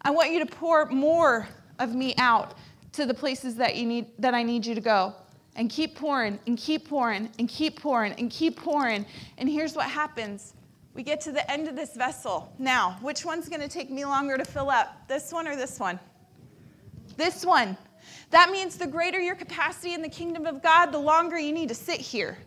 I 0.01 0.11
want 0.11 0.31
you 0.31 0.39
to 0.39 0.45
pour 0.45 0.85
more 0.87 1.47
of 1.79 1.95
me 1.95 2.13
out 2.17 2.55
to 2.93 3.05
the 3.05 3.13
places 3.13 3.55
that 3.55 3.75
you 3.75 3.85
need 3.85 4.07
that 4.19 4.33
I 4.33 4.43
need 4.43 4.65
you 4.65 4.75
to 4.75 4.81
go. 4.81 5.13
And 5.55 5.69
keep 5.69 5.95
pouring 5.95 6.39
and 6.47 6.57
keep 6.57 6.87
pouring 6.87 7.29
and 7.37 7.49
keep 7.49 7.79
pouring 7.79 8.13
and 8.13 8.29
keep 8.29 8.57
pouring. 8.57 9.05
And 9.37 9.49
here's 9.49 9.75
what 9.75 9.85
happens. 9.85 10.53
We 10.93 11.03
get 11.03 11.21
to 11.21 11.31
the 11.31 11.49
end 11.51 11.67
of 11.67 11.75
this 11.75 11.95
vessel. 11.95 12.53
Now, 12.59 12.97
which 13.01 13.25
one's 13.25 13.49
going 13.49 13.61
to 13.61 13.67
take 13.67 13.89
me 13.89 14.05
longer 14.05 14.37
to 14.37 14.45
fill 14.45 14.69
up? 14.69 15.07
This 15.07 15.31
one 15.31 15.47
or 15.47 15.55
this 15.55 15.79
one? 15.79 15.99
This 17.17 17.45
one. 17.45 17.77
That 18.31 18.51
means 18.51 18.77
the 18.77 18.87
greater 18.87 19.19
your 19.19 19.35
capacity 19.35 19.93
in 19.93 20.01
the 20.01 20.09
kingdom 20.09 20.45
of 20.45 20.61
God, 20.61 20.87
the 20.87 20.99
longer 20.99 21.37
you 21.37 21.51
need 21.51 21.69
to 21.69 21.75
sit 21.75 21.99
here. 21.99 22.37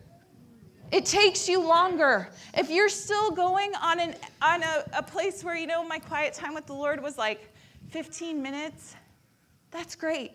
It 0.91 1.05
takes 1.05 1.49
you 1.49 1.61
longer. 1.61 2.29
If 2.53 2.69
you're 2.69 2.89
still 2.89 3.31
going 3.31 3.73
on, 3.75 3.99
an, 3.99 4.15
on 4.41 4.61
a, 4.61 4.85
a 4.93 5.03
place 5.03 5.43
where, 5.43 5.55
you 5.55 5.65
know, 5.65 5.83
my 5.83 5.99
quiet 5.99 6.33
time 6.33 6.53
with 6.53 6.67
the 6.67 6.73
Lord 6.73 7.01
was 7.01 7.17
like 7.17 7.51
15 7.89 8.41
minutes, 8.41 8.95
that's 9.73 9.95
great. 9.95 10.31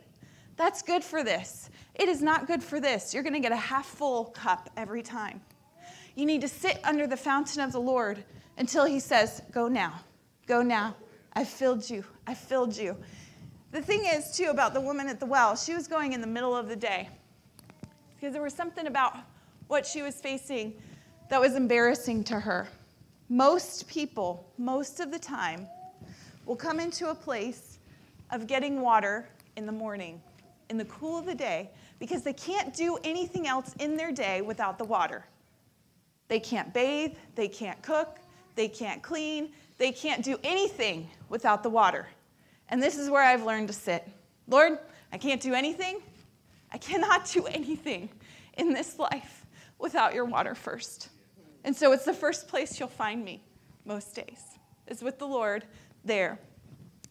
That's 0.57 0.83
good 0.83 1.04
for 1.04 1.23
this. 1.23 1.71
It 1.95 2.09
is 2.09 2.21
not 2.21 2.49
good 2.49 2.62
for 2.62 2.80
this. 2.80 3.14
You're 3.14 3.23
going 3.23 3.35
to 3.35 3.40
get 3.40 3.52
a 3.52 3.57
half 3.57 3.87
full 3.87 4.26
cup 4.26 4.68
every 4.76 5.02
time. 5.02 5.40
You 6.16 6.26
need 6.26 6.40
to 6.40 6.49
sit 6.49 6.80
under 6.83 7.07
the 7.07 7.16
fountain 7.16 7.62
of 7.62 7.71
the 7.71 7.80
Lord 7.80 8.25
until 8.59 8.85
He 8.85 8.99
says, 8.99 9.40
Go 9.52 9.68
now, 9.68 10.00
go 10.47 10.61
now. 10.62 10.97
I've 11.35 11.49
filled 11.49 11.88
you, 11.88 12.04
I've 12.26 12.38
filled 12.38 12.76
you. 12.76 12.97
The 13.71 13.80
thing 13.80 14.04
is, 14.04 14.37
too, 14.37 14.47
about 14.47 14.75
the 14.75 14.80
woman 14.80 15.09
at 15.09 15.21
the 15.21 15.26
well, 15.26 15.54
she 15.54 15.75
was 15.75 15.87
going 15.87 16.12
in 16.14 16.21
the 16.21 16.26
middle 16.26 16.57
of 16.57 16.68
the 16.68 16.76
day 16.76 17.09
because 18.16 18.33
there 18.33 18.42
was 18.42 18.54
something 18.54 18.87
about 18.88 19.16
what 19.68 19.87
she 19.87 20.02
was 20.02 20.21
facing 20.21 20.75
that 21.28 21.40
was 21.40 21.54
embarrassing 21.54 22.25
to 22.25 22.40
her. 22.40 22.66
Most 23.28 23.87
people, 23.87 24.50
most 24.57 24.99
of 24.99 25.12
the 25.12 25.18
time, 25.18 25.68
will 26.47 26.57
come 26.57 26.80
into 26.80 27.11
a 27.11 27.14
place 27.14 27.67
of 28.30 28.47
getting 28.47 28.80
water 28.80 29.28
in 29.56 29.66
the 29.66 29.73
morning, 29.73 30.20
in 30.70 30.78
the 30.78 30.85
cool 30.87 31.18
of 31.18 31.26
the 31.26 31.35
day, 31.35 31.70
because 31.99 32.23
they 32.23 32.32
can't 32.32 32.75
do 32.75 32.99
anything 33.04 33.47
else 33.47 33.75
in 33.80 33.97
their 33.97 34.12
day 34.12 34.40
without 34.40 34.78
the 34.78 34.85
water. 34.85 35.25
They 36.28 36.40
can't 36.40 36.73
bathe, 36.73 37.14
they 37.35 37.49
can't 37.49 37.80
cook, 37.82 38.18
they 38.54 38.68
can't 38.68 39.02
clean, 39.02 39.52
they 39.78 39.92
can't 39.92 40.23
do 40.23 40.38
anything 40.42 41.08
without 41.28 41.62
the 41.62 41.70
water. 41.70 42.06
And 42.68 42.82
this 42.82 42.99
is 42.99 43.08
where 43.08 43.23
I've 43.23 43.44
learned 43.44 43.68
to 43.68 43.75
sit. 43.75 44.06
Lord, 44.47 44.78
I 45.12 45.18
can't 45.18 45.40
do 45.40 45.54
anything. 45.54 46.00
I 46.70 46.78
cannot 46.78 47.30
do 47.30 47.47
anything 47.47 48.11
in 48.58 48.75
this 48.75 48.99
life 48.99 49.47
without 49.78 50.14
your 50.14 50.25
water 50.25 50.54
first. 50.54 51.08
And 51.64 51.75
so 51.75 51.92
it's 51.92 52.04
the 52.04 52.12
first 52.12 52.49
place 52.49 52.78
you'll 52.78 52.88
find 52.88 53.25
me 53.25 53.42
most 53.85 54.14
days, 54.14 54.42
is 54.87 55.02
with 55.02 55.18
the 55.18 55.26
Lord 55.26 55.64
there. 56.04 56.38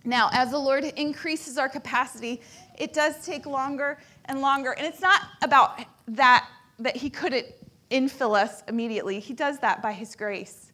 Now, 0.08 0.30
as 0.32 0.52
the 0.52 0.58
Lord 0.58 0.86
increases 0.86 1.58
our 1.58 1.68
capacity, 1.68 2.42
it 2.80 2.94
does 2.94 3.26
take 3.26 3.46
longer 3.46 3.98
and 4.26 4.40
longer. 4.40 4.72
And 4.72 4.88
it's 4.88 5.02
not 5.02 5.20
about 5.42 5.82
that, 6.08 6.48
that 6.80 6.96
He 6.96 7.10
couldn't 7.10 7.48
infill 7.92 8.34
us 8.34 8.64
immediately. 8.70 9.20
He 9.20 9.34
does 9.34 9.60
that 9.60 9.82
by 9.82 9.92
His 9.92 10.16
grace. 10.16 10.72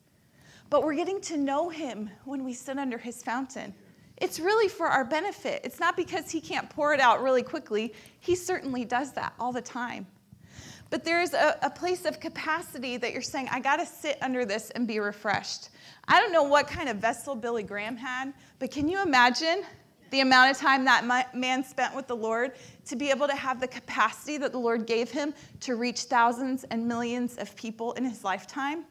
But 0.70 0.84
we're 0.84 0.94
getting 0.94 1.20
to 1.22 1.38
know 1.38 1.70
Him 1.70 2.12
when 2.26 2.44
we 2.44 2.54
sit 2.54 2.78
under 2.78 3.00
His 3.00 3.24
fountain. 3.24 3.74
It's 4.18 4.40
really 4.40 4.70
for 4.70 4.86
our 4.86 5.04
benefit. 5.04 5.62
It's 5.64 5.80
not 5.80 5.98
because 5.98 6.30
He 6.30 6.40
can't 6.40 6.70
pour 6.70 6.94
it 6.94 7.00
out 7.00 7.24
really 7.24 7.42
quickly. 7.42 7.96
He 8.20 8.36
certainly 8.36 8.86
does 8.86 9.14
that 9.14 9.34
all 9.40 9.52
the 9.52 9.64
time. 9.64 10.06
But 10.94 11.04
there's 11.04 11.34
a, 11.34 11.58
a 11.64 11.72
place 11.72 12.06
of 12.06 12.20
capacity 12.20 12.98
that 12.98 13.14
you're 13.14 13.24
saying, 13.24 13.48
I 13.52 13.60
got 13.60 13.78
to 13.78 13.86
sit 13.88 14.20
under 14.22 14.46
this 14.46 14.70
and 14.70 14.88
be 14.88 15.00
refreshed. 15.00 15.70
I 16.08 16.22
don't 16.22 16.32
know 16.32 16.44
what 16.44 16.68
kind 16.68 16.88
of 16.88 16.98
vessel 16.98 17.34
Billy 17.34 17.64
Graham 17.64 17.98
had, 17.98 18.32
but 18.60 18.70
can 18.70 18.88
you 18.88 19.02
imagine 19.02 19.64
the 20.12 20.20
amount 20.20 20.52
of 20.52 20.58
time 20.60 20.86
that 20.86 21.34
man 21.34 21.64
spent 21.64 21.96
with 21.96 22.06
the 22.06 22.16
Lord 22.16 22.52
to 22.86 22.96
be 22.96 23.10
able 23.10 23.26
to 23.28 23.34
have 23.34 23.60
the 23.60 23.68
capacity 23.68 24.38
that 24.38 24.52
the 24.52 24.60
Lord 24.60 24.86
gave 24.86 25.10
him 25.10 25.34
to 25.62 25.74
reach 25.74 26.02
thousands 26.02 26.64
and 26.66 26.88
millions 26.88 27.38
of 27.38 27.56
people 27.56 27.94
in 27.94 28.06
his 28.06 28.24
lifetime? 28.24 28.86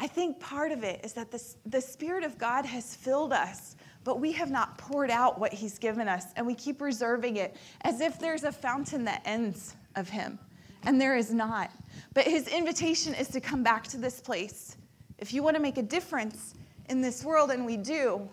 I 0.00 0.08
think 0.08 0.40
part 0.40 0.72
of 0.72 0.82
it 0.82 1.04
is 1.04 1.12
that 1.12 1.30
the, 1.30 1.40
the 1.66 1.80
Spirit 1.80 2.24
of 2.24 2.38
God 2.38 2.66
has 2.66 2.96
filled 2.96 3.32
us, 3.32 3.76
but 4.02 4.18
we 4.18 4.32
have 4.32 4.50
not 4.50 4.78
poured 4.78 5.12
out 5.12 5.38
what 5.38 5.52
He's 5.52 5.78
given 5.78 6.08
us, 6.08 6.24
and 6.34 6.44
we 6.44 6.56
keep 6.56 6.80
reserving 6.80 7.36
it 7.36 7.56
as 7.82 8.00
if 8.00 8.18
there's 8.18 8.42
a 8.42 8.50
fountain 8.50 9.04
that 9.04 9.22
ends 9.24 9.76
of 9.94 10.08
Him 10.08 10.40
and 10.86 11.00
there 11.00 11.16
is 11.16 11.34
not. 11.34 11.70
But 12.14 12.24
his 12.24 12.48
invitation 12.48 13.12
is 13.14 13.28
to 13.28 13.40
come 13.40 13.62
back 13.62 13.86
to 13.88 13.98
this 13.98 14.20
place. 14.20 14.76
If 15.18 15.34
you 15.34 15.42
want 15.42 15.56
to 15.56 15.62
make 15.62 15.76
a 15.76 15.82
difference 15.82 16.54
in 16.88 17.00
this 17.02 17.24
world, 17.24 17.50
and 17.50 17.66
we 17.66 17.76
do, 17.76 18.26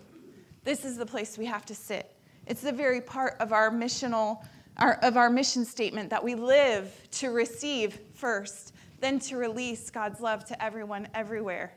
this 0.62 0.84
is 0.84 0.96
the 0.96 1.04
place 1.04 1.36
we 1.36 1.44
have 1.46 1.66
to 1.66 1.74
sit. 1.74 2.16
It's 2.46 2.62
the 2.62 2.72
very 2.72 3.00
part 3.00 3.36
of 3.40 3.52
our 3.52 3.70
missional, 3.70 4.46
our, 4.78 4.94
of 5.02 5.16
our 5.16 5.28
mission 5.28 5.64
statement 5.64 6.08
that 6.10 6.22
we 6.22 6.34
live 6.34 6.92
to 7.12 7.30
receive 7.30 7.98
first, 8.14 8.72
then 9.00 9.18
to 9.20 9.36
release 9.36 9.90
God's 9.90 10.20
love 10.20 10.44
to 10.46 10.64
everyone, 10.64 11.08
everywhere. 11.14 11.74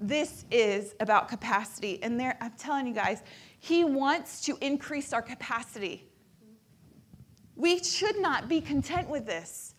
This 0.00 0.44
is 0.50 0.94
about 1.00 1.28
capacity. 1.28 2.02
And 2.02 2.18
there, 2.18 2.36
I'm 2.40 2.52
telling 2.58 2.86
you 2.86 2.94
guys, 2.94 3.22
He 3.60 3.84
wants 3.84 4.42
to 4.42 4.58
increase 4.60 5.12
our 5.12 5.22
capacity. 5.22 6.08
We 7.54 7.82
should 7.82 8.18
not 8.18 8.48
be 8.48 8.60
content 8.60 9.08
with 9.08 9.24
this 9.24 9.75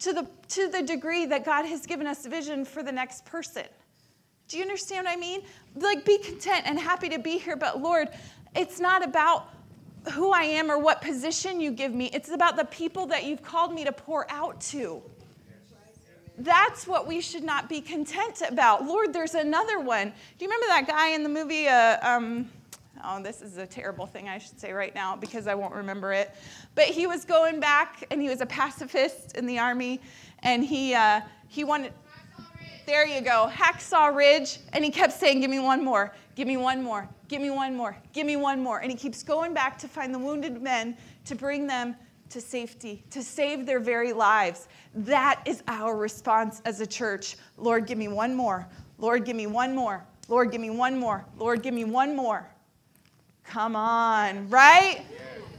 to 0.00 0.12
the, 0.12 0.26
to 0.48 0.68
the 0.68 0.82
degree 0.82 1.26
that 1.26 1.44
God 1.44 1.64
has 1.66 1.86
given 1.86 2.06
us 2.06 2.26
vision 2.26 2.64
for 2.64 2.82
the 2.82 2.92
next 2.92 3.24
person. 3.24 3.64
Do 4.48 4.56
you 4.56 4.62
understand 4.62 5.06
what 5.06 5.16
I 5.16 5.20
mean? 5.20 5.42
Like, 5.76 6.04
be 6.04 6.18
content 6.18 6.62
and 6.64 6.78
happy 6.78 7.08
to 7.10 7.18
be 7.18 7.38
here, 7.38 7.56
but 7.56 7.80
Lord, 7.80 8.08
it's 8.56 8.80
not 8.80 9.04
about 9.04 9.48
who 10.12 10.32
I 10.32 10.42
am 10.42 10.70
or 10.70 10.78
what 10.78 11.02
position 11.02 11.60
you 11.60 11.70
give 11.70 11.92
me. 11.92 12.10
It's 12.12 12.30
about 12.30 12.56
the 12.56 12.64
people 12.64 13.06
that 13.06 13.24
you've 13.24 13.42
called 13.42 13.72
me 13.72 13.84
to 13.84 13.92
pour 13.92 14.30
out 14.30 14.60
to. 14.62 15.02
That's 16.38 16.86
what 16.86 17.06
we 17.06 17.20
should 17.20 17.44
not 17.44 17.68
be 17.68 17.82
content 17.82 18.42
about. 18.48 18.86
Lord, 18.86 19.12
there's 19.12 19.34
another 19.34 19.78
one. 19.78 20.08
Do 20.38 20.44
you 20.44 20.50
remember 20.50 20.66
that 20.68 20.86
guy 20.88 21.08
in 21.08 21.22
the 21.22 21.28
movie? 21.28 21.68
Uh, 21.68 21.98
um, 22.02 22.50
oh, 23.04 23.22
this 23.22 23.42
is 23.42 23.56
a 23.56 23.66
terrible 23.66 24.06
thing 24.06 24.28
I 24.28 24.38
should 24.38 24.60
say 24.60 24.72
right 24.72 24.94
now 24.94 25.16
because 25.16 25.46
I 25.46 25.54
won't 25.54 25.74
remember 25.74 26.12
it. 26.12 26.34
But 26.74 26.86
he 26.86 27.06
was 27.06 27.24
going 27.24 27.60
back 27.60 28.04
and 28.10 28.20
he 28.20 28.28
was 28.28 28.40
a 28.40 28.46
pacifist 28.46 29.36
in 29.36 29.46
the 29.46 29.58
army 29.58 30.00
and 30.42 30.64
he, 30.64 30.94
uh, 30.94 31.20
he 31.48 31.64
wanted, 31.64 31.92
there 32.86 33.06
you 33.06 33.20
go, 33.20 33.50
Hacksaw 33.52 34.14
Ridge. 34.14 34.58
And 34.72 34.84
he 34.84 34.90
kept 34.90 35.12
saying, 35.12 35.40
Give 35.40 35.50
me 35.50 35.60
one 35.60 35.84
more, 35.84 36.14
give 36.34 36.48
me 36.48 36.56
one 36.56 36.82
more, 36.82 37.08
give 37.28 37.40
me 37.40 37.50
one 37.50 37.76
more, 37.76 37.96
give 38.12 38.26
me 38.26 38.36
one 38.36 38.62
more. 38.62 38.80
And 38.80 38.90
he 38.90 38.96
keeps 38.96 39.22
going 39.22 39.54
back 39.54 39.78
to 39.78 39.88
find 39.88 40.14
the 40.14 40.18
wounded 40.18 40.60
men 40.60 40.96
to 41.26 41.34
bring 41.34 41.66
them 41.66 41.94
to 42.30 42.40
safety, 42.40 43.04
to 43.10 43.22
save 43.22 43.66
their 43.66 43.80
very 43.80 44.12
lives. 44.12 44.68
That 44.94 45.42
is 45.44 45.62
our 45.68 45.96
response 45.96 46.62
as 46.64 46.80
a 46.80 46.86
church. 46.86 47.36
Lord, 47.56 47.86
give 47.86 47.98
me 47.98 48.08
one 48.08 48.34
more. 48.34 48.68
Lord, 48.98 49.24
give 49.24 49.36
me 49.36 49.46
one 49.46 49.74
more. 49.74 50.04
Lord, 50.28 50.52
give 50.52 50.60
me 50.60 50.70
one 50.70 50.98
more. 50.98 51.24
Lord, 51.38 51.62
give 51.62 51.74
me 51.74 51.84
one 51.84 52.14
more. 52.14 52.48
Come 53.50 53.74
on, 53.74 54.48
right? 54.48 55.02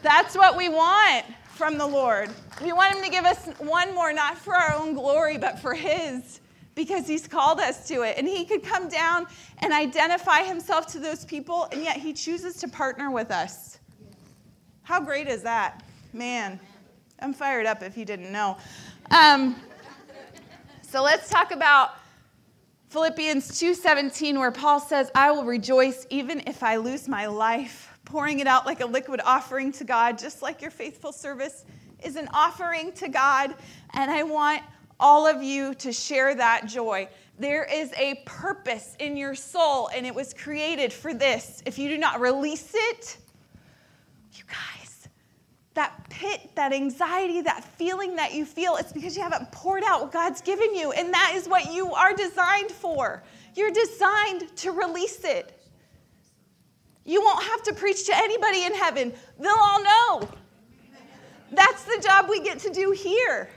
That's 0.01 0.33
what 0.33 0.55
we 0.55 0.69
want 0.69 1.25
from 1.49 1.77
the 1.77 1.85
Lord. 1.85 2.29
We 2.63 2.71
want 2.71 2.95
Him 2.95 3.03
to 3.03 3.09
give 3.09 3.25
us 3.25 3.47
one 3.57 3.93
more, 3.93 4.13
not 4.13 4.37
for 4.37 4.55
our 4.55 4.73
own 4.75 4.93
glory, 4.93 5.37
but 5.37 5.59
for 5.59 5.73
His, 5.73 6.39
because 6.73 7.05
he's 7.05 7.27
called 7.27 7.59
us 7.59 7.85
to 7.89 8.03
it. 8.03 8.17
And 8.17 8.25
he 8.25 8.45
could 8.45 8.63
come 8.63 8.87
down 8.87 9.27
and 9.57 9.73
identify 9.73 10.43
himself 10.43 10.87
to 10.93 10.99
those 10.99 11.25
people, 11.25 11.67
and 11.73 11.83
yet 11.83 11.97
he 11.97 12.13
chooses 12.13 12.55
to 12.61 12.69
partner 12.69 13.11
with 13.11 13.29
us. 13.29 13.77
How 14.83 15.01
great 15.01 15.27
is 15.27 15.43
that? 15.43 15.83
Man, 16.13 16.61
I'm 17.19 17.33
fired 17.33 17.65
up 17.65 17.83
if 17.83 17.97
you 17.97 18.05
didn't 18.05 18.31
know. 18.31 18.55
Um, 19.09 19.57
so 20.81 21.03
let's 21.03 21.29
talk 21.29 21.51
about 21.51 21.95
Philippians 22.91 23.57
2:17 23.57 24.37
where 24.37 24.51
Paul 24.51 24.81
says, 24.81 25.09
"I 25.15 25.31
will 25.31 25.45
rejoice 25.45 26.05
even 26.09 26.41
if 26.45 26.61
I 26.61 26.75
lose 26.75 27.07
my 27.07 27.25
life, 27.25 27.89
pouring 28.03 28.41
it 28.41 28.47
out 28.47 28.65
like 28.65 28.81
a 28.81 28.85
liquid 28.85 29.21
offering 29.23 29.71
to 29.73 29.85
God, 29.85 30.17
just 30.17 30.41
like 30.41 30.61
your 30.61 30.71
faithful 30.71 31.13
service 31.13 31.63
is 32.03 32.17
an 32.17 32.27
offering 32.33 32.91
to 32.93 33.07
God." 33.07 33.55
And 33.91 34.11
I 34.11 34.23
want 34.23 34.61
all 34.99 35.25
of 35.25 35.41
you 35.41 35.73
to 35.75 35.93
share 35.93 36.35
that 36.35 36.65
joy. 36.65 37.07
There 37.39 37.63
is 37.63 37.93
a 37.95 38.15
purpose 38.25 38.97
in 38.99 39.15
your 39.15 39.35
soul, 39.35 39.87
and 39.87 40.05
it 40.05 40.13
was 40.13 40.33
created 40.33 40.91
for 40.91 41.13
this. 41.13 41.63
If 41.65 41.79
you 41.79 41.87
do 41.87 41.97
not 41.97 42.19
release 42.19 42.73
it, 42.73 43.15
you 44.33 44.43
guys, 44.43 44.80
that 45.73 46.09
pit, 46.09 46.51
that 46.55 46.73
anxiety, 46.73 47.41
that 47.41 47.63
feeling 47.63 48.15
that 48.17 48.33
you 48.33 48.45
feel, 48.45 48.75
it's 48.75 48.91
because 48.91 49.15
you 49.15 49.23
haven't 49.23 49.51
poured 49.51 49.83
out 49.85 50.01
what 50.01 50.11
God's 50.11 50.41
given 50.41 50.75
you. 50.75 50.91
And 50.91 51.13
that 51.13 51.33
is 51.35 51.47
what 51.47 51.71
you 51.71 51.93
are 51.93 52.13
designed 52.13 52.71
for. 52.71 53.23
You're 53.55 53.71
designed 53.71 54.55
to 54.57 54.71
release 54.71 55.23
it. 55.23 55.57
You 57.05 57.21
won't 57.21 57.43
have 57.43 57.63
to 57.63 57.73
preach 57.73 58.05
to 58.05 58.15
anybody 58.15 58.65
in 58.65 58.73
heaven, 58.73 59.13
they'll 59.39 59.53
all 59.57 59.83
know. 59.83 60.29
That's 61.53 61.83
the 61.83 62.01
job 62.01 62.27
we 62.29 62.41
get 62.41 62.59
to 62.59 62.69
do 62.69 62.91
here. 62.91 63.49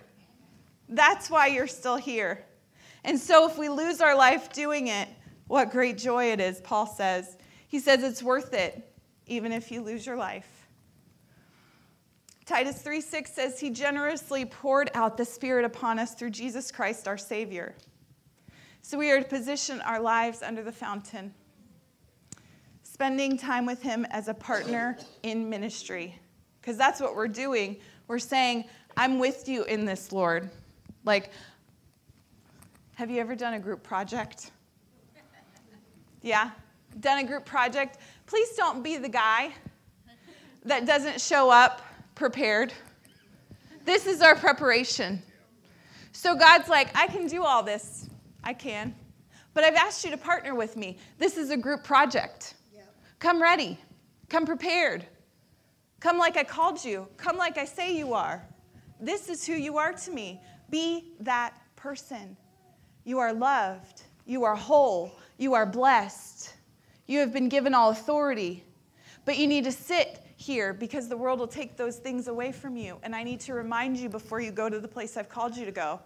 That's 0.88 1.30
why 1.30 1.46
you're 1.46 1.68
still 1.68 1.96
here. 1.96 2.44
And 3.04 3.18
so, 3.18 3.48
if 3.48 3.58
we 3.58 3.68
lose 3.68 4.00
our 4.00 4.16
life 4.16 4.52
doing 4.52 4.88
it, 4.88 5.08
what 5.46 5.70
great 5.70 5.98
joy 5.98 6.32
it 6.32 6.40
is, 6.40 6.60
Paul 6.60 6.86
says. 6.86 7.36
He 7.68 7.78
says 7.78 8.02
it's 8.02 8.22
worth 8.22 8.54
it, 8.54 8.90
even 9.26 9.52
if 9.52 9.70
you 9.70 9.82
lose 9.82 10.06
your 10.06 10.16
life. 10.16 10.53
Titus 12.46 12.82
3 12.82 13.00
6 13.00 13.32
says, 13.32 13.58
He 13.58 13.70
generously 13.70 14.44
poured 14.44 14.90
out 14.94 15.16
the 15.16 15.24
Spirit 15.24 15.64
upon 15.64 15.98
us 15.98 16.14
through 16.14 16.30
Jesus 16.30 16.70
Christ, 16.70 17.08
our 17.08 17.16
Savior. 17.16 17.74
So, 18.82 18.98
we 18.98 19.10
are 19.10 19.20
to 19.20 19.26
position 19.26 19.80
our 19.80 19.98
lives 19.98 20.42
under 20.42 20.62
the 20.62 20.72
fountain, 20.72 21.32
spending 22.82 23.38
time 23.38 23.64
with 23.64 23.80
Him 23.80 24.06
as 24.10 24.28
a 24.28 24.34
partner 24.34 24.98
in 25.22 25.48
ministry. 25.48 26.18
Because 26.60 26.76
that's 26.76 27.00
what 27.00 27.16
we're 27.16 27.28
doing. 27.28 27.78
We're 28.08 28.18
saying, 28.18 28.64
I'm 28.96 29.18
with 29.18 29.48
you 29.48 29.64
in 29.64 29.86
this, 29.86 30.12
Lord. 30.12 30.50
Like, 31.04 31.30
have 32.94 33.10
you 33.10 33.20
ever 33.20 33.34
done 33.34 33.54
a 33.54 33.58
group 33.58 33.82
project? 33.82 34.50
Yeah? 36.20 36.50
Done 37.00 37.24
a 37.24 37.26
group 37.26 37.44
project? 37.44 37.98
Please 38.26 38.50
don't 38.56 38.82
be 38.82 38.98
the 38.98 39.08
guy 39.08 39.50
that 40.64 40.86
doesn't 40.86 41.20
show 41.20 41.50
up 41.50 41.82
prepared. 42.14 42.72
This 43.84 44.06
is 44.06 44.22
our 44.22 44.34
preparation. 44.34 45.22
So 46.12 46.34
God's 46.34 46.68
like, 46.68 46.88
I 46.96 47.06
can 47.06 47.26
do 47.26 47.44
all 47.44 47.62
this. 47.62 48.08
I 48.42 48.54
can. 48.54 48.94
But 49.52 49.64
I've 49.64 49.74
asked 49.74 50.04
you 50.04 50.10
to 50.10 50.16
partner 50.16 50.54
with 50.54 50.76
me. 50.76 50.98
This 51.18 51.36
is 51.36 51.50
a 51.50 51.56
group 51.56 51.84
project. 51.84 52.54
Come 53.18 53.40
ready. 53.40 53.78
Come 54.28 54.46
prepared. 54.46 55.06
Come 56.00 56.18
like 56.18 56.36
I 56.36 56.44
called 56.44 56.84
you. 56.84 57.08
Come 57.16 57.36
like 57.36 57.56
I 57.56 57.64
say 57.64 57.96
you 57.96 58.12
are. 58.14 58.46
This 59.00 59.28
is 59.28 59.46
who 59.46 59.54
you 59.54 59.78
are 59.78 59.92
to 59.92 60.10
me. 60.10 60.40
Be 60.70 61.12
that 61.20 61.54
person. 61.76 62.36
You 63.04 63.18
are 63.18 63.32
loved. 63.32 64.02
You 64.26 64.44
are 64.44 64.56
whole. 64.56 65.18
You 65.38 65.54
are 65.54 65.66
blessed. 65.66 66.54
You 67.06 67.20
have 67.20 67.32
been 67.32 67.48
given 67.48 67.74
all 67.74 67.90
authority. 67.90 68.64
But 69.24 69.38
you 69.38 69.46
need 69.46 69.64
to 69.64 69.72
sit 69.72 70.23
here 70.44 70.74
because 70.74 71.08
the 71.08 71.16
world 71.16 71.38
will 71.38 71.46
take 71.46 71.76
those 71.76 71.96
things 71.96 72.28
away 72.28 72.52
from 72.52 72.76
you. 72.76 72.98
And 73.02 73.16
I 73.16 73.22
need 73.22 73.40
to 73.40 73.54
remind 73.54 73.96
you 73.96 74.10
before 74.10 74.40
you 74.40 74.50
go 74.52 74.68
to 74.68 74.78
the 74.78 74.88
place 74.88 75.16
I've 75.16 75.28
called 75.28 75.56
you 75.56 75.64
to 75.64 75.72
go. 75.72 76.00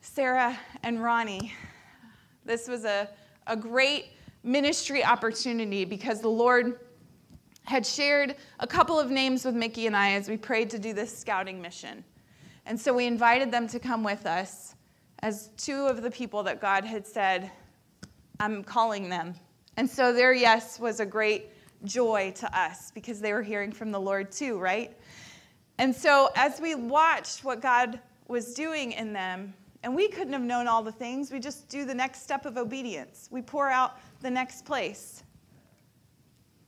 Sarah 0.00 0.58
and 0.82 1.02
Ronnie, 1.02 1.52
this 2.44 2.66
was 2.66 2.84
a, 2.84 3.08
a 3.46 3.56
great 3.56 4.06
ministry 4.42 5.04
opportunity 5.04 5.84
because 5.84 6.20
the 6.20 6.28
Lord 6.28 6.80
had 7.64 7.86
shared 7.86 8.34
a 8.58 8.66
couple 8.66 8.98
of 8.98 9.10
names 9.10 9.44
with 9.44 9.54
Mickey 9.54 9.86
and 9.86 9.96
I 9.96 10.12
as 10.14 10.28
we 10.28 10.36
prayed 10.36 10.70
to 10.70 10.78
do 10.78 10.92
this 10.92 11.16
scouting 11.16 11.62
mission. 11.62 12.04
And 12.66 12.78
so 12.78 12.92
we 12.92 13.06
invited 13.06 13.52
them 13.52 13.68
to 13.68 13.78
come 13.78 14.02
with 14.02 14.26
us 14.26 14.74
as 15.20 15.50
two 15.56 15.86
of 15.86 16.02
the 16.02 16.10
people 16.10 16.42
that 16.42 16.60
God 16.60 16.84
had 16.84 17.06
said, 17.06 17.50
I'm 18.40 18.64
calling 18.64 19.08
them. 19.08 19.34
And 19.76 19.88
so 19.88 20.12
their 20.12 20.32
yes 20.32 20.78
was 20.78 21.00
a 21.00 21.06
great 21.06 21.50
joy 21.84 22.32
to 22.36 22.58
us 22.58 22.90
because 22.90 23.20
they 23.20 23.32
were 23.32 23.42
hearing 23.42 23.72
from 23.72 23.90
the 23.90 24.00
Lord 24.00 24.30
too, 24.30 24.58
right? 24.58 24.96
And 25.78 25.94
so 25.94 26.30
as 26.36 26.60
we 26.60 26.74
watched 26.74 27.44
what 27.44 27.60
God 27.60 27.98
was 28.28 28.54
doing 28.54 28.92
in 28.92 29.12
them, 29.12 29.54
and 29.82 29.94
we 29.94 30.08
couldn't 30.08 30.32
have 30.32 30.42
known 30.42 30.68
all 30.68 30.82
the 30.82 30.92
things, 30.92 31.32
we 31.32 31.40
just 31.40 31.68
do 31.68 31.84
the 31.84 31.94
next 31.94 32.22
step 32.22 32.46
of 32.46 32.56
obedience. 32.56 33.28
We 33.32 33.42
pour 33.42 33.68
out 33.68 33.98
the 34.20 34.30
next 34.30 34.64
place. 34.64 35.24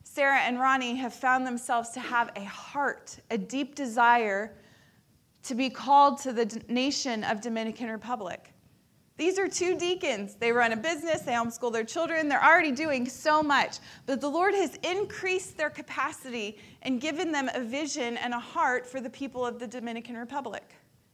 Sarah 0.02 0.40
and 0.40 0.58
Ronnie 0.58 0.96
have 0.96 1.14
found 1.14 1.46
themselves 1.46 1.90
to 1.90 2.00
have 2.00 2.30
a 2.36 2.44
heart, 2.44 3.18
a 3.30 3.38
deep 3.38 3.74
desire 3.74 4.56
to 5.44 5.54
be 5.54 5.68
called 5.68 6.18
to 6.22 6.32
the 6.32 6.62
nation 6.68 7.22
of 7.24 7.40
Dominican 7.40 7.90
Republic. 7.90 8.53
These 9.16 9.38
are 9.38 9.46
two 9.46 9.78
deacons. 9.78 10.34
They 10.34 10.50
run 10.50 10.72
a 10.72 10.76
business, 10.76 11.22
they 11.22 11.32
homeschool 11.32 11.72
their 11.72 11.84
children, 11.84 12.28
they're 12.28 12.44
already 12.44 12.72
doing 12.72 13.08
so 13.08 13.42
much. 13.42 13.78
But 14.06 14.20
the 14.20 14.28
Lord 14.28 14.54
has 14.54 14.76
increased 14.82 15.56
their 15.56 15.70
capacity 15.70 16.58
and 16.82 17.00
given 17.00 17.30
them 17.30 17.48
a 17.54 17.60
vision 17.60 18.16
and 18.16 18.34
a 18.34 18.40
heart 18.40 18.86
for 18.86 19.00
the 19.00 19.10
people 19.10 19.46
of 19.46 19.60
the 19.60 19.68
Dominican 19.68 20.16
Republic. 20.16 20.64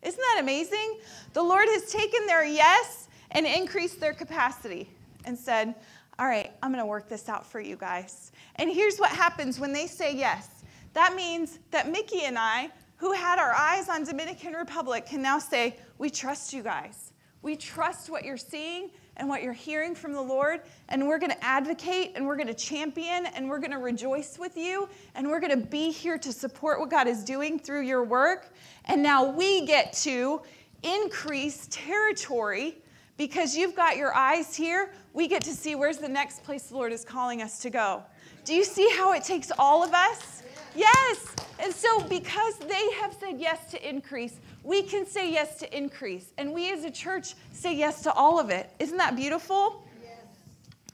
Isn't 0.03 0.21
that 0.33 0.41
amazing? 0.41 0.99
The 1.35 1.43
Lord 1.43 1.67
has 1.69 1.93
taken 1.93 2.27
their 2.27 2.45
yes 2.45 3.09
and 3.33 3.47
increased 3.47 4.01
their 4.01 4.15
capacity 4.15 4.89
and 5.27 5.39
said, 5.39 5.75
All 6.19 6.27
right, 6.27 6.51
I'm 6.63 6.71
going 6.71 6.83
to 6.83 6.87
work 6.87 7.07
this 7.07 7.29
out 7.29 7.47
for 7.47 7.61
you 7.61 7.77
guys. 7.77 8.33
And 8.57 8.71
here's 8.71 8.97
what 8.97 9.11
happens 9.11 9.61
when 9.61 9.75
they 9.75 9.87
say 9.87 10.15
yes 10.15 10.61
that 10.93 11.15
means 11.15 11.59
that 11.71 11.91
Mickey 11.91 12.23
and 12.23 12.39
I, 12.39 12.71
who 12.97 13.13
had 13.13 13.39
our 13.39 13.53
eyes 13.53 13.89
on 13.89 14.05
Dominican 14.05 14.55
Republic, 14.55 15.07
can 15.07 15.23
now 15.23 15.39
say, 15.39 15.77
We 15.99 16.11
trust 16.11 16.53
you 16.53 16.63
guys. 16.63 17.10
We 17.43 17.57
trust 17.57 18.11
what 18.11 18.25
you're 18.25 18.37
seeing 18.37 18.91
and 19.17 19.29
what 19.29 19.43
you're 19.43 19.53
hearing 19.53 19.95
from 19.95 20.13
the 20.13 20.21
Lord, 20.21 20.61
and 20.89 21.07
we're 21.07 21.19
going 21.19 21.33
to 21.33 21.45
advocate 21.45 22.13
and 22.15 22.27
we're 22.27 22.37
going 22.37 22.49
to 22.49 22.55
champion 22.55 23.27
and 23.27 23.49
we're 23.49 23.59
going 23.59 23.71
to 23.71 23.79
rejoice 23.79 24.39
with 24.39 24.57
you 24.57 24.89
and 25.15 25.29
we're 25.29 25.41
going 25.41 25.59
to 25.59 25.67
be 25.67 25.91
here 25.91 26.19
to 26.19 26.33
support 26.33 26.81
what 26.81 26.91
God 26.91 27.07
is 27.07 27.25
doing 27.25 27.59
through 27.59 27.83
your 27.83 28.03
work. 28.03 28.53
And 28.87 29.03
now 29.03 29.25
we 29.25 29.67
get 29.67 29.93
to 30.05 30.43
increase 30.83 31.69
territory 31.71 32.79
because 33.17 33.55
you've 33.55 33.77
got 33.77 33.97
your 33.97 34.15
eyes 34.15 34.55
here. 34.55 34.93
We 35.13 35.29
get 35.29 35.43
to 35.45 35.53
see 35.53 35.75
where's 35.75 35.99
the 35.99 36.09
next 36.09 36.43
place 36.43 36.65
the 36.65 36.75
Lord 36.77 36.93
is 36.93 37.05
calling 37.05 37.43
us 37.43 37.61
to 37.61 37.71
go. 37.71 38.03
Do 38.45 38.55
you 38.55 38.65
see 38.65 38.91
how 38.97 39.13
it 39.13 39.23
takes 39.23 39.51
all 39.59 39.83
of 39.83 39.93
us? 39.93 40.43
Yes. 40.75 41.35
And 41.59 41.75
so, 41.75 42.03
because 42.05 42.57
they 42.57 42.91
have 42.93 43.15
said 43.21 43.39
yes 43.39 43.71
to 43.73 43.89
increase, 43.89 44.41
we 44.63 44.83
can 44.83 45.07
say 45.07 45.31
yes 45.31 45.59
to 45.59 45.77
increase. 45.77 46.33
And 46.39 46.53
we 46.53 46.73
as 46.73 46.85
a 46.85 46.91
church 46.91 47.35
say 47.53 47.75
yes 47.75 48.03
to 48.03 48.13
all 48.13 48.39
of 48.39 48.51
it. 48.51 48.71
Isn't 48.79 48.99
that 48.99 49.17
beautiful? 49.17 49.85
Yes. 50.03 50.13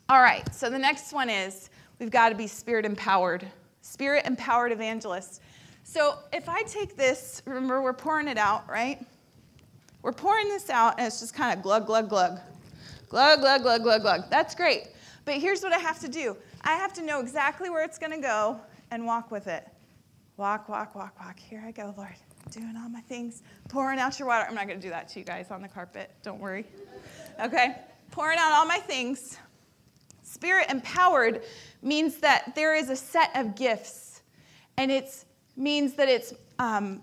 All 0.08 0.20
right. 0.20 0.54
So, 0.54 0.70
the 0.70 0.78
next 0.78 1.12
one 1.12 1.28
is 1.28 1.70
we've 1.98 2.10
got 2.10 2.28
to 2.30 2.34
be 2.34 2.46
spirit 2.46 2.84
empowered, 2.84 3.46
spirit 3.82 4.24
empowered 4.26 4.72
evangelists. 4.72 5.40
So, 5.84 6.18
if 6.32 6.48
I 6.48 6.62
take 6.62 6.96
this, 6.96 7.42
remember, 7.44 7.82
we're 7.82 7.92
pouring 7.92 8.28
it 8.28 8.38
out, 8.38 8.68
right? 8.68 9.04
We're 10.02 10.12
pouring 10.12 10.48
this 10.48 10.70
out, 10.70 10.98
and 10.98 11.06
it's 11.06 11.20
just 11.20 11.34
kind 11.34 11.56
of 11.56 11.62
glug, 11.62 11.86
glug, 11.86 12.08
glug. 12.08 12.38
Glug, 13.08 13.40
glug, 13.40 13.62
glug, 13.62 13.82
glug, 13.82 14.02
glug. 14.02 14.30
That's 14.30 14.54
great. 14.54 14.88
But 15.24 15.34
here's 15.34 15.62
what 15.62 15.72
I 15.72 15.78
have 15.78 15.98
to 16.00 16.08
do 16.08 16.36
I 16.62 16.74
have 16.74 16.92
to 16.94 17.02
know 17.02 17.20
exactly 17.20 17.70
where 17.70 17.84
it's 17.84 17.98
going 17.98 18.12
to 18.12 18.20
go 18.20 18.60
and 18.90 19.04
walk 19.04 19.30
with 19.30 19.46
it. 19.46 19.66
Walk, 20.36 20.68
walk, 20.68 20.94
walk, 20.94 21.18
walk. 21.18 21.38
Here 21.38 21.62
I 21.66 21.70
go, 21.70 21.94
Lord. 21.96 22.14
Doing 22.50 22.74
all 22.76 22.88
my 22.88 23.00
things. 23.00 23.42
Pouring 23.68 23.98
out 23.98 24.18
your 24.18 24.28
water. 24.28 24.46
I'm 24.48 24.54
not 24.54 24.66
going 24.66 24.78
to 24.78 24.86
do 24.86 24.90
that 24.90 25.08
to 25.08 25.18
you 25.18 25.24
guys 25.24 25.50
on 25.50 25.62
the 25.62 25.68
carpet. 25.68 26.10
Don't 26.22 26.40
worry. 26.40 26.64
Okay? 27.42 27.76
Pouring 28.10 28.38
out 28.38 28.52
all 28.52 28.66
my 28.66 28.78
things. 28.78 29.36
Spirit 30.22 30.66
empowered 30.70 31.42
means 31.82 32.16
that 32.18 32.54
there 32.54 32.74
is 32.74 32.90
a 32.90 32.96
set 32.96 33.30
of 33.34 33.54
gifts, 33.54 34.22
and 34.76 34.90
it 34.90 35.24
means 35.56 35.94
that 35.94 36.08
it's 36.08 36.34
um, 36.58 37.00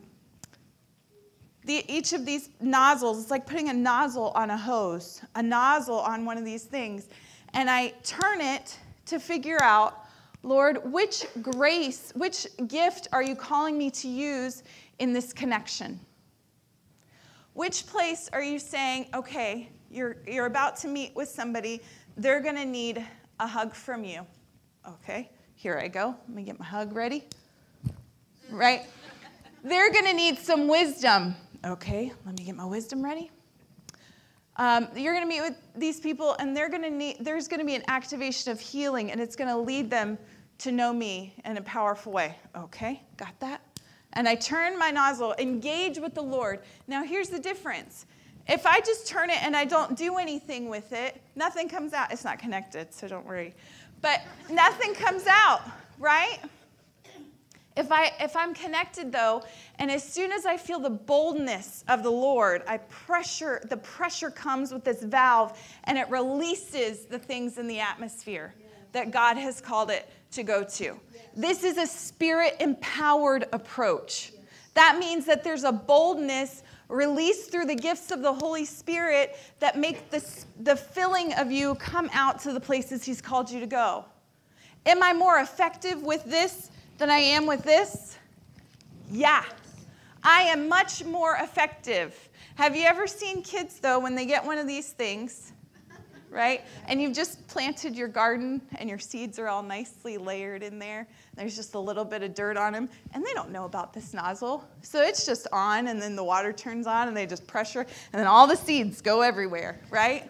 the, 1.66 1.84
each 1.88 2.14
of 2.14 2.26
these 2.26 2.50
nozzles. 2.60 3.22
It's 3.22 3.32
like 3.32 3.46
putting 3.46 3.70
a 3.70 3.74
nozzle 3.74 4.32
on 4.36 4.50
a 4.50 4.58
hose, 4.58 5.22
a 5.36 5.42
nozzle 5.42 6.00
on 6.00 6.26
one 6.26 6.38
of 6.38 6.46
these 6.46 6.64
things, 6.64 7.08
and 7.54 7.70
I 7.70 7.94
turn 8.04 8.42
it 8.42 8.78
to 9.06 9.20
figure 9.20 9.62
out, 9.64 10.06
Lord, 10.44 10.92
which 10.92 11.26
grace, 11.42 12.12
which 12.16 12.46
gift 12.68 13.08
are 13.14 13.24
you 13.24 13.36
calling 13.36 13.78
me 13.78 13.90
to 13.92 14.08
use 14.08 14.64
in 15.04 15.12
this 15.12 15.34
connection? 15.34 16.00
Which 17.52 17.86
place 17.86 18.30
are 18.32 18.42
you 18.42 18.58
saying, 18.58 19.08
okay, 19.14 19.70
you're, 19.92 20.16
you're 20.26 20.46
about 20.46 20.78
to 20.78 20.88
meet 20.88 21.14
with 21.14 21.28
somebody, 21.28 21.82
they're 22.16 22.40
to 22.56 22.66
need 22.66 23.06
a 23.42 23.46
hug 23.46 23.76
from 23.76 24.06
you? 24.06 24.26
Okay, 24.88 25.30
here 25.56 25.78
I 25.78 25.90
go. 25.90 26.16
Let 26.28 26.36
me 26.36 26.44
get 26.44 26.58
my 26.58 26.66
hug 26.66 26.96
ready. 26.96 27.26
Right? 28.50 28.84
They're 29.64 29.92
to 30.06 30.14
need 30.14 30.40
some 30.40 30.70
wisdom. 30.70 31.36
Okay, 31.66 32.14
let 32.26 32.38
me 32.38 32.46
get 32.46 32.56
my 32.56 32.66
wisdom 32.66 33.04
ready. 33.04 33.30
Um, 34.56 34.88
you're 34.96 35.14
going 35.14 35.26
to 35.26 35.30
meet 35.30 35.42
with 35.42 35.58
these 35.76 36.00
people, 36.00 36.36
and 36.40 36.56
they're 36.56 36.70
going 36.70 36.84
to 36.84 36.90
need. 36.90 37.18
There's 37.20 37.48
going 37.48 37.60
to 37.60 37.66
be 37.66 37.76
an 37.76 37.84
activation 37.88 38.52
of 38.52 38.60
healing, 38.60 39.12
and 39.12 39.20
it's 39.20 39.36
going 39.36 39.50
to 39.50 39.58
lead 39.58 39.90
them 39.90 40.18
to 40.60 40.72
know 40.72 40.94
me 40.94 41.34
in 41.44 41.58
a 41.58 41.62
powerful 41.62 42.12
way. 42.12 42.38
Okay, 42.56 43.02
got 43.18 43.38
that? 43.40 43.62
And 44.14 44.28
I 44.28 44.36
turn 44.36 44.78
my 44.78 44.92
nozzle, 44.92 45.36
engage 45.38 45.98
with 45.98 46.14
the 46.14 46.22
Lord. 46.22 46.60
Now, 46.88 47.04
here's 47.04 47.30
the 47.30 47.40
difference. 47.40 48.06
If 48.48 48.66
I 48.66 48.80
just 48.80 49.08
turn 49.08 49.30
it 49.30 49.42
and 49.44 49.56
I 49.56 49.66
don't 49.66 49.98
do 49.98 50.18
anything 50.18 50.70
with 50.70 50.92
it, 50.92 51.22
nothing 51.36 51.70
comes 51.70 51.94
out. 51.94 52.12
It's 52.12 52.24
not 52.24 52.40
connected, 52.40 52.94
so 52.94 53.08
don't 53.08 53.26
worry. 53.26 53.54
But 54.02 54.22
nothing 54.50 54.94
comes 54.94 55.26
out, 55.28 55.62
right? 55.98 56.40
If, 57.76 57.92
I, 57.92 58.12
if 58.20 58.36
I'm 58.36 58.54
connected 58.54 59.12
though, 59.12 59.44
and 59.80 59.90
as 59.90 60.04
soon 60.04 60.32
as 60.32 60.46
I 60.46 60.58
feel 60.58 60.80
the 60.80 60.90
boldness 60.90 61.84
of 61.88 62.04
the 62.04 62.12
Lord, 62.12 62.62
I 62.68 62.78
pressure, 62.78 63.62
the 63.68 63.78
pressure 63.78 64.30
comes 64.30 64.72
with 64.72 64.84
this 64.84 65.02
valve 65.02 65.58
and 65.86 65.98
it 65.98 66.08
releases 66.10 67.06
the 67.06 67.18
things 67.18 67.58
in 67.58 67.68
the 67.68 67.80
atmosphere 67.80 68.54
that 68.92 69.10
God 69.10 69.38
has 69.38 69.60
called 69.60 69.90
it 69.90 70.08
to 70.32 70.44
go 70.44 70.64
to. 70.64 71.00
This 71.36 71.64
is 71.64 71.78
a 71.78 71.88
spirit 71.88 72.58
empowered 72.60 73.48
approach. 73.54 74.34
That 74.76 74.98
means 75.00 75.26
that 75.26 75.44
there's 75.44 75.64
a 75.64 75.72
boldness 75.72 76.64
released 76.90 77.52
through 77.52 77.66
the 77.66 77.76
gifts 77.76 78.12
of 78.12 78.22
the 78.22 78.34
Holy 78.34 78.66
Spirit 78.66 79.36
that 79.60 79.78
make 79.78 80.10
the, 80.10 80.24
the 80.60 80.76
filling 80.76 81.34
of 81.34 81.52
you 81.52 81.76
come 81.76 82.10
out 82.14 82.40
to 82.42 82.54
the 82.54 82.60
places 82.60 83.04
He's 83.04 83.22
called 83.22 83.50
you 83.50 83.60
to 83.60 83.68
go. 83.68 84.06
Am 84.86 85.02
I 85.02 85.14
more 85.14 85.40
effective 85.40 86.04
with 86.04 86.24
this 86.26 86.70
than 86.98 87.10
I 87.10 87.18
am 87.18 87.46
with 87.46 87.64
this? 87.64 88.18
Yeah. 89.12 89.44
I 90.24 90.44
am 90.44 90.70
much 90.70 91.04
more 91.04 91.38
effective. 91.42 92.30
Have 92.56 92.76
you 92.76 92.84
ever 92.84 93.08
seen 93.08 93.42
kids, 93.42 93.80
though, 93.80 94.00
when 94.00 94.16
they 94.16 94.26
get 94.26 94.46
one 94.46 94.58
of 94.58 94.68
these 94.68 94.92
things, 94.92 95.54
right? 96.34 96.66
And 96.88 97.02
you've 97.02 97.14
just 97.14 97.48
planted 97.48 97.96
your 97.96 98.08
garden 98.08 98.62
and 98.78 98.90
your 98.90 99.00
seeds 99.00 99.40
are 99.40 99.48
all 99.48 99.64
nicely 99.64 100.18
layered 100.18 100.64
in 100.64 100.80
there. 100.80 101.08
There's 101.36 101.56
just 101.56 101.76
a 101.76 101.80
little 101.80 102.04
bit 102.04 102.24
of 102.24 102.34
dirt 102.34 102.58
on 102.58 102.74
them, 102.74 102.90
and 103.14 103.24
they 103.24 103.34
don't 103.34 103.52
know 103.52 103.66
about 103.66 103.94
this 103.94 104.14
nozzle. 104.14 104.68
So 104.82 105.02
it's 105.02 105.26
just 105.26 105.48
on, 105.52 105.88
and 105.88 106.02
then 106.02 106.16
the 106.16 106.24
water 106.24 106.52
turns 106.52 106.88
on, 106.88 107.08
and 107.08 107.16
they 107.16 107.26
just 107.26 107.48
pressure, 107.48 107.82
and 107.82 108.20
then 108.20 108.28
all 108.28 108.48
the 108.48 108.58
seeds 108.58 109.02
go 109.02 109.22
everywhere, 109.22 109.80
right? 109.90 110.30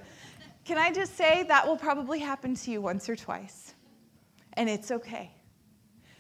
Can 0.65 0.77
I 0.77 0.91
just 0.91 1.17
say 1.17 1.43
that 1.43 1.67
will 1.67 1.77
probably 1.77 2.19
happen 2.19 2.55
to 2.55 2.71
you 2.71 2.81
once 2.81 3.09
or 3.09 3.15
twice? 3.15 3.73
And 4.53 4.69
it's 4.69 4.91
okay. 4.91 5.31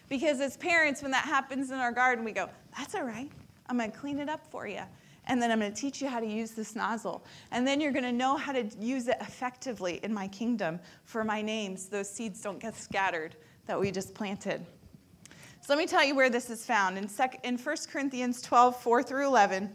Because 0.09 0.41
as 0.41 0.57
parents, 0.57 1.01
when 1.01 1.11
that 1.11 1.25
happens 1.25 1.71
in 1.71 1.77
our 1.77 1.91
garden, 1.91 2.25
we 2.25 2.31
go, 2.31 2.49
that's 2.77 2.95
all 2.95 3.03
right. 3.03 3.31
I'm 3.67 3.77
going 3.77 3.91
to 3.91 3.97
clean 3.97 4.19
it 4.19 4.29
up 4.29 4.45
for 4.51 4.67
you. 4.67 4.81
And 5.27 5.41
then 5.41 5.51
I'm 5.51 5.59
going 5.59 5.71
to 5.71 5.79
teach 5.79 6.01
you 6.01 6.07
how 6.07 6.19
to 6.19 6.25
use 6.25 6.51
this 6.51 6.75
nozzle. 6.75 7.25
And 7.51 7.65
then 7.65 7.79
you're 7.79 7.91
going 7.91 8.03
to 8.03 8.11
know 8.11 8.35
how 8.35 8.51
to 8.51 8.63
use 8.79 9.07
it 9.07 9.17
effectively 9.21 9.99
in 10.03 10.13
my 10.13 10.27
kingdom 10.27 10.79
for 11.05 11.23
my 11.23 11.41
name 11.41 11.77
so 11.77 11.89
those 11.89 12.09
seeds 12.09 12.41
don't 12.41 12.59
get 12.59 12.75
scattered 12.75 13.35
that 13.65 13.79
we 13.79 13.91
just 13.91 14.13
planted. 14.13 14.65
So 15.61 15.67
let 15.69 15.77
me 15.77 15.85
tell 15.85 16.03
you 16.03 16.13
where 16.13 16.29
this 16.29 16.49
is 16.49 16.65
found. 16.65 16.97
In, 16.97 17.07
sec- 17.07 17.39
in 17.45 17.57
1 17.57 17.75
Corinthians 17.89 18.41
12, 18.41 18.81
4 18.81 19.03
through 19.03 19.25
11, 19.27 19.73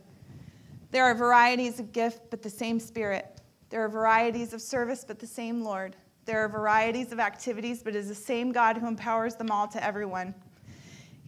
there 0.90 1.04
are 1.04 1.14
varieties 1.14 1.80
of 1.80 1.92
gift, 1.92 2.30
but 2.30 2.42
the 2.42 2.50
same 2.50 2.78
Spirit. 2.78 3.40
There 3.70 3.82
are 3.82 3.88
varieties 3.88 4.52
of 4.52 4.60
service, 4.60 5.04
but 5.06 5.18
the 5.18 5.26
same 5.26 5.62
Lord. 5.62 5.96
There 6.24 6.44
are 6.44 6.48
varieties 6.48 7.10
of 7.12 7.20
activities, 7.20 7.82
but 7.82 7.94
it 7.94 7.98
is 7.98 8.08
the 8.08 8.14
same 8.14 8.52
God 8.52 8.76
who 8.76 8.86
empowers 8.86 9.34
them 9.36 9.50
all 9.50 9.66
to 9.68 9.82
everyone. 9.82 10.34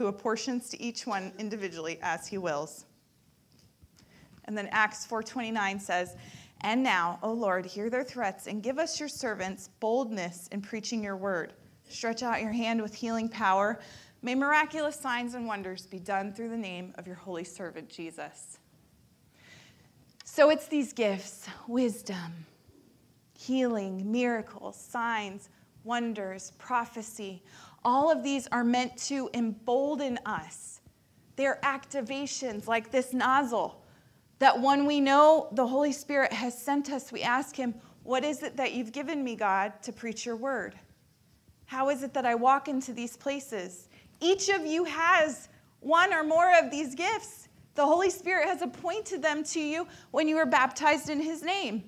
who 0.00 0.06
apportions 0.06 0.70
to 0.70 0.80
each 0.80 1.06
one 1.06 1.30
individually 1.38 1.98
as 2.00 2.26
he 2.26 2.38
wills. 2.38 2.86
And 4.46 4.56
then 4.56 4.66
Acts 4.68 5.04
4:29 5.04 5.78
says, 5.78 6.16
"And 6.62 6.82
now, 6.82 7.18
O 7.22 7.30
Lord, 7.30 7.66
hear 7.66 7.90
their 7.90 8.02
threats 8.02 8.46
and 8.46 8.62
give 8.62 8.78
us 8.78 8.98
your 8.98 9.10
servants 9.10 9.68
boldness 9.78 10.48
in 10.48 10.62
preaching 10.62 11.04
your 11.04 11.18
word. 11.18 11.52
Stretch 11.90 12.22
out 12.22 12.40
your 12.40 12.52
hand 12.52 12.80
with 12.80 12.94
healing 12.94 13.28
power. 13.28 13.78
May 14.22 14.34
miraculous 14.34 14.96
signs 14.96 15.34
and 15.34 15.46
wonders 15.46 15.84
be 15.84 15.98
done 15.98 16.32
through 16.32 16.48
the 16.48 16.56
name 16.56 16.94
of 16.96 17.06
your 17.06 17.16
holy 17.16 17.44
servant 17.44 17.90
Jesus." 17.90 18.58
So 20.24 20.48
it's 20.48 20.66
these 20.66 20.94
gifts, 20.94 21.46
wisdom, 21.68 22.46
healing, 23.34 24.10
miracles, 24.10 24.80
signs, 24.80 25.50
wonders, 25.84 26.52
prophecy. 26.52 27.42
All 27.84 28.10
of 28.10 28.22
these 28.22 28.46
are 28.52 28.64
meant 28.64 28.96
to 29.04 29.30
embolden 29.34 30.18
us. 30.26 30.80
They're 31.36 31.60
activations 31.62 32.66
like 32.66 32.90
this 32.90 33.12
nozzle 33.12 33.82
that 34.38 34.60
when 34.60 34.86
we 34.86 35.00
know 35.00 35.48
the 35.52 35.66
Holy 35.66 35.92
Spirit 35.92 36.32
has 36.32 36.60
sent 36.60 36.90
us, 36.90 37.12
we 37.12 37.22
ask 37.22 37.56
Him, 37.56 37.74
What 38.02 38.24
is 38.24 38.42
it 38.42 38.56
that 38.56 38.72
you've 38.72 38.92
given 38.92 39.22
me, 39.22 39.36
God, 39.36 39.72
to 39.82 39.92
preach 39.92 40.26
your 40.26 40.36
word? 40.36 40.74
How 41.66 41.88
is 41.88 42.02
it 42.02 42.12
that 42.14 42.26
I 42.26 42.34
walk 42.34 42.68
into 42.68 42.92
these 42.92 43.16
places? 43.16 43.88
Each 44.20 44.48
of 44.48 44.66
you 44.66 44.84
has 44.84 45.48
one 45.80 46.12
or 46.12 46.24
more 46.24 46.52
of 46.58 46.70
these 46.70 46.94
gifts. 46.94 47.48
The 47.74 47.86
Holy 47.86 48.10
Spirit 48.10 48.48
has 48.48 48.60
appointed 48.60 49.22
them 49.22 49.44
to 49.44 49.60
you 49.60 49.86
when 50.10 50.28
you 50.28 50.36
were 50.36 50.46
baptized 50.46 51.08
in 51.08 51.20
His 51.20 51.42
name. 51.42 51.84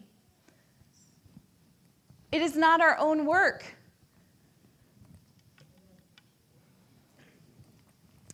It 2.31 2.41
is 2.41 2.57
not 2.57 2.81
our 2.81 2.97
own 2.99 3.27
work. 3.27 3.65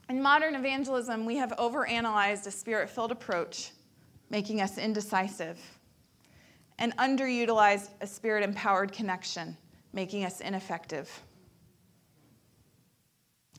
In 0.09 0.23
modern 0.23 0.55
evangelism, 0.55 1.27
we 1.27 1.37
have 1.37 1.51
overanalyzed 1.59 2.47
a 2.47 2.51
spirit 2.51 2.89
filled 2.89 3.13
approach, 3.13 3.73
making 4.31 4.63
us 4.63 4.79
indecisive, 4.79 5.61
and 6.79 6.97
underutilized 6.97 7.91
a 8.01 8.07
spirit 8.07 8.43
empowered 8.43 8.91
connection, 8.91 9.55
making 9.93 10.25
us 10.25 10.41
ineffective. 10.41 11.11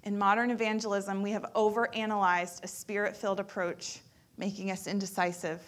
In 0.04 0.18
modern 0.18 0.50
evangelism, 0.50 1.22
we 1.22 1.32
have 1.32 1.46
overanalyzed 1.56 2.64
a 2.64 2.68
spirit 2.68 3.16
filled 3.16 3.40
approach, 3.40 4.00
making 4.38 4.72
us 4.72 4.88
indecisive, 4.88 5.62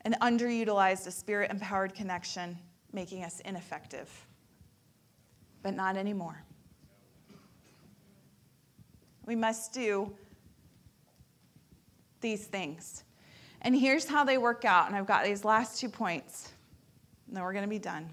and 0.00 0.16
underutilized 0.20 1.06
a 1.06 1.12
spirit 1.12 1.50
empowered 1.52 1.94
connection, 1.94 2.58
making 2.92 3.22
us 3.22 3.40
ineffective. 3.40 4.08
But 5.62 5.74
not 5.74 5.96
anymore. 5.96 6.42
We 9.28 9.36
must 9.36 9.74
do 9.74 10.10
these 12.22 12.46
things. 12.46 13.04
And 13.60 13.76
here's 13.76 14.06
how 14.06 14.24
they 14.24 14.38
work 14.38 14.64
out. 14.64 14.86
And 14.86 14.96
I've 14.96 15.06
got 15.06 15.26
these 15.26 15.44
last 15.44 15.78
two 15.78 15.90
points. 15.90 16.54
And 17.26 17.36
then 17.36 17.44
we're 17.44 17.52
going 17.52 17.64
to 17.64 17.68
be 17.68 17.78
done. 17.78 18.08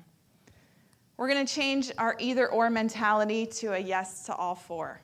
We're 1.16 1.30
going 1.30 1.46
to 1.46 1.54
change 1.54 1.90
our 1.98 2.18
either 2.20 2.50
or 2.50 2.70
mentality 2.70 3.46
to 3.46 3.76
a 3.76 3.80
yes 3.80 4.26
to 4.26 4.36
all 4.36 4.56
four. 4.56 5.00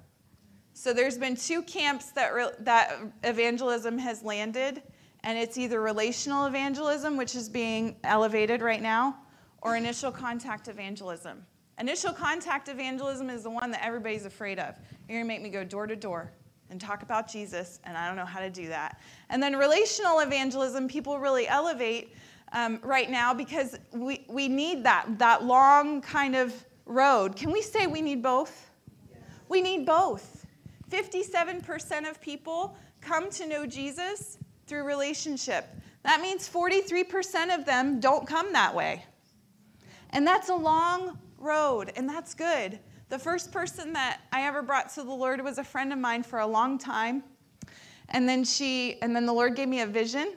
So 0.73 0.91
there's 0.91 1.17
been 1.17 1.37
two 1.37 1.61
camps 1.61 2.11
that, 2.11 2.33
re- 2.33 2.51
that 2.59 2.99
evangelism 3.23 3.97
has 3.97 4.21
landed, 4.21 4.83
and 5.23 5.37
it's 5.37 5.57
either 5.57 5.79
relational 5.79 6.45
evangelism, 6.45 7.15
which 7.15 7.35
is 7.35 7.47
being 7.47 7.95
elevated 8.03 8.61
right 8.61 8.81
now, 8.81 9.15
or 9.61 9.77
initial 9.77 10.11
contact 10.11 10.67
evangelism. 10.67 11.45
Initial 11.81 12.13
contact 12.13 12.69
evangelism 12.69 13.31
is 13.31 13.41
the 13.41 13.49
one 13.49 13.71
that 13.71 13.83
everybody's 13.83 14.25
afraid 14.25 14.59
of. 14.59 14.75
You're 15.09 15.17
going 15.17 15.23
to 15.23 15.27
make 15.27 15.41
me 15.41 15.49
go 15.49 15.63
door 15.63 15.87
to 15.87 15.95
door 15.95 16.31
and 16.69 16.79
talk 16.79 17.01
about 17.01 17.27
Jesus, 17.27 17.79
and 17.85 17.97
I 17.97 18.05
don't 18.05 18.15
know 18.15 18.23
how 18.23 18.39
to 18.39 18.51
do 18.51 18.67
that. 18.67 19.01
And 19.31 19.41
then 19.41 19.55
relational 19.55 20.19
evangelism, 20.19 20.87
people 20.87 21.17
really 21.17 21.47
elevate 21.47 22.13
um, 22.51 22.79
right 22.83 23.09
now 23.09 23.33
because 23.33 23.79
we, 23.93 24.27
we 24.29 24.47
need 24.47 24.83
that, 24.83 25.07
that 25.17 25.43
long 25.43 26.01
kind 26.01 26.35
of 26.35 26.53
road. 26.85 27.35
Can 27.35 27.51
we 27.51 27.63
say 27.63 27.87
we 27.87 28.03
need 28.03 28.21
both? 28.21 28.69
We 29.49 29.59
need 29.59 29.83
both. 29.83 30.45
57% 30.91 32.07
of 32.07 32.21
people 32.21 32.77
come 33.01 33.31
to 33.31 33.47
know 33.47 33.65
Jesus 33.65 34.37
through 34.67 34.83
relationship. 34.83 35.67
That 36.03 36.21
means 36.21 36.47
43% 36.47 37.55
of 37.57 37.65
them 37.65 37.99
don't 37.99 38.27
come 38.27 38.53
that 38.53 38.75
way. 38.75 39.03
And 40.11 40.27
that's 40.27 40.49
a 40.49 40.55
long 40.55 41.17
road, 41.41 41.91
and 41.95 42.07
that's 42.07 42.33
good. 42.33 42.79
The 43.09 43.19
first 43.19 43.51
person 43.51 43.93
that 43.93 44.21
I 44.31 44.43
ever 44.43 44.61
brought 44.61 44.89
to 44.93 45.03
the 45.03 45.11
Lord 45.11 45.43
was 45.43 45.57
a 45.57 45.63
friend 45.63 45.91
of 45.91 45.99
mine 45.99 46.23
for 46.23 46.39
a 46.39 46.47
long 46.47 46.77
time. 46.77 47.23
And 48.09 48.27
then 48.27 48.43
she, 48.43 49.01
and 49.01 49.15
then 49.15 49.25
the 49.25 49.33
Lord 49.33 49.55
gave 49.55 49.67
me 49.67 49.81
a 49.81 49.85
vision, 49.85 50.35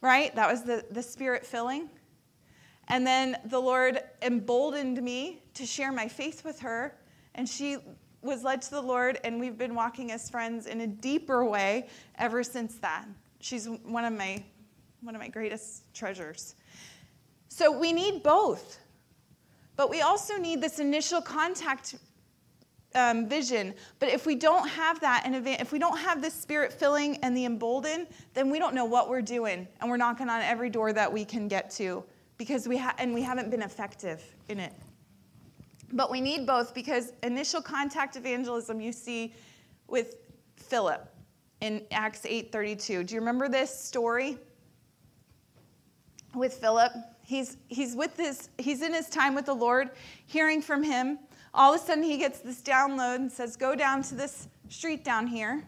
right? 0.00 0.34
That 0.34 0.50
was 0.50 0.62
the, 0.62 0.84
the 0.90 1.02
spirit 1.02 1.46
filling. 1.46 1.88
And 2.88 3.06
then 3.06 3.36
the 3.46 3.60
Lord 3.60 4.00
emboldened 4.22 5.02
me 5.02 5.42
to 5.54 5.64
share 5.66 5.92
my 5.92 6.08
faith 6.08 6.44
with 6.44 6.60
her. 6.60 6.96
And 7.34 7.48
she 7.48 7.78
was 8.22 8.42
led 8.42 8.62
to 8.62 8.70
the 8.70 8.82
Lord, 8.82 9.20
and 9.22 9.38
we've 9.38 9.58
been 9.58 9.74
walking 9.74 10.10
as 10.10 10.30
friends 10.30 10.66
in 10.66 10.80
a 10.80 10.86
deeper 10.86 11.44
way 11.44 11.88
ever 12.18 12.42
since 12.42 12.76
that. 12.76 13.06
She's 13.40 13.68
one 13.68 14.04
of 14.04 14.12
my, 14.14 14.42
one 15.00 15.14
of 15.14 15.20
my 15.20 15.28
greatest 15.28 15.92
treasures. 15.94 16.54
So 17.48 17.70
we 17.70 17.92
need 17.92 18.22
both. 18.22 18.78
But 19.76 19.90
we 19.90 20.02
also 20.02 20.36
need 20.36 20.60
this 20.60 20.78
initial 20.78 21.20
contact 21.20 21.96
um, 22.94 23.28
vision. 23.28 23.74
But 23.98 24.10
if 24.10 24.26
we 24.26 24.34
don't 24.34 24.68
have 24.68 25.00
that, 25.00 25.22
and 25.24 25.34
if 25.46 25.72
we 25.72 25.78
don't 25.78 25.98
have 25.98 26.22
this 26.22 26.34
spirit 26.34 26.72
filling 26.72 27.16
and 27.18 27.36
the 27.36 27.44
embolden, 27.44 28.06
then 28.34 28.50
we 28.50 28.58
don't 28.58 28.74
know 28.74 28.84
what 28.84 29.08
we're 29.08 29.22
doing, 29.22 29.66
and 29.80 29.90
we're 29.90 29.96
knocking 29.96 30.28
on 30.28 30.40
every 30.42 30.70
door 30.70 30.92
that 30.92 31.12
we 31.12 31.24
can 31.24 31.48
get 31.48 31.70
to 31.72 32.04
because 32.36 32.68
we 32.68 32.76
ha- 32.76 32.94
and 32.98 33.12
we 33.14 33.22
haven't 33.22 33.50
been 33.50 33.62
effective 33.62 34.22
in 34.48 34.60
it. 34.60 34.72
But 35.92 36.10
we 36.10 36.20
need 36.20 36.46
both 36.46 36.74
because 36.74 37.12
initial 37.22 37.62
contact 37.62 38.16
evangelism 38.16 38.80
you 38.80 38.92
see 38.92 39.32
with 39.86 40.16
Philip 40.56 41.08
in 41.60 41.84
Acts 41.90 42.24
8:32. 42.24 43.04
Do 43.04 43.14
you 43.14 43.20
remember 43.20 43.48
this 43.48 43.76
story 43.76 44.38
with 46.34 46.54
Philip? 46.54 46.92
He's 47.22 47.56
he's 47.68 47.96
with 47.96 48.16
this 48.16 48.50
he's 48.58 48.82
in 48.82 48.92
his 48.92 49.08
time 49.08 49.34
with 49.34 49.46
the 49.46 49.54
Lord, 49.54 49.90
hearing 50.26 50.60
from 50.60 50.82
him. 50.82 51.18
All 51.52 51.74
of 51.74 51.80
a 51.80 51.84
sudden 51.84 52.04
he 52.04 52.18
gets 52.18 52.40
this 52.40 52.60
download 52.60 53.16
and 53.16 53.32
says, 53.32 53.56
"Go 53.56 53.74
down 53.74 54.02
to 54.02 54.14
this 54.14 54.48
street 54.68 55.04
down 55.04 55.26
here." 55.26 55.64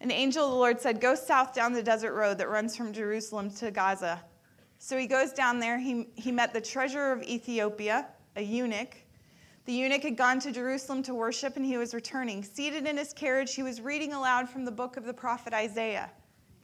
An 0.00 0.10
angel 0.10 0.46
of 0.46 0.50
the 0.50 0.56
Lord 0.56 0.80
said, 0.80 0.98
Go 1.00 1.14
south 1.14 1.52
down 1.52 1.74
the 1.74 1.82
desert 1.82 2.14
road 2.14 2.38
that 2.38 2.48
runs 2.48 2.74
from 2.74 2.92
Jerusalem 2.92 3.50
to 3.56 3.70
Gaza. 3.70 4.22
So 4.78 4.96
he 4.96 5.06
goes 5.06 5.32
down 5.32 5.58
there. 5.58 5.78
He, 5.78 6.08
he 6.14 6.32
met 6.32 6.54
the 6.54 6.60
treasurer 6.60 7.12
of 7.12 7.22
Ethiopia, 7.22 8.06
a 8.36 8.42
eunuch. 8.42 8.96
The 9.66 9.74
eunuch 9.74 10.02
had 10.02 10.16
gone 10.16 10.40
to 10.40 10.52
Jerusalem 10.52 11.02
to 11.02 11.14
worship 11.14 11.56
and 11.56 11.66
he 11.66 11.76
was 11.76 11.92
returning. 11.92 12.42
Seated 12.42 12.86
in 12.86 12.96
his 12.96 13.12
carriage, 13.12 13.54
he 13.54 13.62
was 13.62 13.82
reading 13.82 14.14
aloud 14.14 14.48
from 14.48 14.64
the 14.64 14.72
book 14.72 14.96
of 14.96 15.04
the 15.04 15.12
prophet 15.12 15.52
Isaiah. 15.52 16.10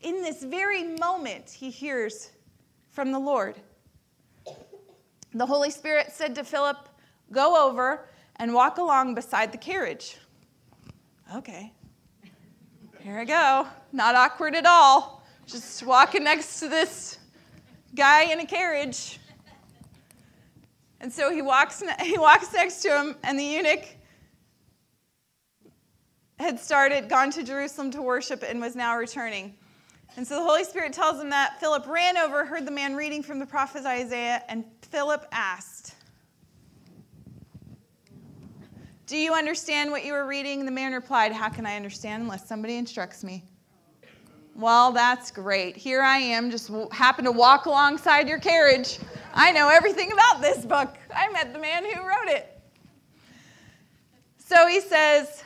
In 0.03 0.23
this 0.23 0.43
very 0.43 0.85
moment, 0.85 1.51
he 1.51 1.71
hears 1.71 2.31
from 2.91 3.13
the 3.13 3.19
Lord. 3.19 3.57
The 5.35 5.47
Holy 5.47 5.71
Spirit 5.71 6.13
said 6.13 6.35
to 6.37 6.45
Philip, 6.45 6.89
Go 7.33 7.67
over 7.67 8.09
and 8.37 8.55
walk 8.55 8.79
along 8.79 9.15
beside 9.15 9.53
the 9.53 9.59
carriage. 9.59 10.17
Okay. 11.35 11.73
Here 13.01 13.19
I 13.19 13.25
go. 13.25 13.67
Not 13.93 14.15
awkward 14.15 14.55
at 14.55 14.67
all. 14.67 15.25
Just 15.47 15.83
walking 15.85 16.25
next 16.25 16.61
to 16.61 16.69
this 16.69 17.19
guy 17.95 18.25
in 18.25 18.41
a 18.41 18.47
carriage. 18.47 19.19
And 21.01 21.13
so 21.13 21.31
he 21.31 21.43
walks, 21.43 21.83
he 22.03 22.19
walks 22.19 22.53
next 22.53 22.83
to 22.83 22.89
him, 22.89 23.17
and 23.23 23.39
the 23.39 23.45
eunuch 23.45 23.85
had 26.39 26.59
started, 26.59 27.09
gone 27.09 27.31
to 27.33 27.43
Jerusalem 27.43 27.91
to 27.93 28.03
worship, 28.03 28.43
and 28.47 28.61
was 28.61 28.77
now 28.77 28.97
returning. 28.97 29.55
And 30.17 30.27
so 30.27 30.37
the 30.37 30.43
Holy 30.43 30.65
Spirit 30.65 30.95
tells 30.95 31.21
him 31.21 31.29
that 31.31 31.61
Philip 31.61 31.87
ran 31.87 32.17
over, 32.17 32.47
heard 32.47 32.67
the 32.67 32.71
man 32.71 32.97
reading 32.97 33.23
from 33.23 33.39
the 33.39 33.45
prophet 33.45 33.85
Isaiah, 33.85 34.43
and 34.49 34.65
Philip 34.81 35.27
asked, 35.31 35.95
Do 39.07 39.19
you 39.19 39.35
understand 39.35 39.91
what 39.91 40.07
you 40.07 40.15
were 40.15 40.27
reading? 40.27 40.65
The 40.65 40.71
man 40.71 40.95
replied, 40.95 41.33
How 41.33 41.51
can 41.51 41.67
I 41.67 41.77
understand 41.77 42.23
unless 42.23 42.49
somebody 42.49 42.77
instructs 42.77 43.23
me? 43.23 43.45
Well, 44.55 44.91
that's 44.91 45.31
great. 45.31 45.77
Here 45.77 46.01
I 46.01 46.17
am, 46.17 46.51
just 46.51 46.71
happen 46.93 47.27
to 47.27 47.33
walk 47.33 47.67
alongside 47.67 48.27
your 48.27 48.39
carriage. 48.39 48.99
I 49.35 49.53
know 49.53 49.69
everything 49.69 50.13
about 50.13 50.41
this 50.41 50.65
book. 50.65 50.97
I 51.15 51.31
met 51.31 51.53
the 51.53 51.59
man 51.59 51.85
who 51.85 52.01
wrote 52.01 52.29
it. 52.29 52.59
So 54.39 54.67
he 54.67 54.81
says, 54.81 55.45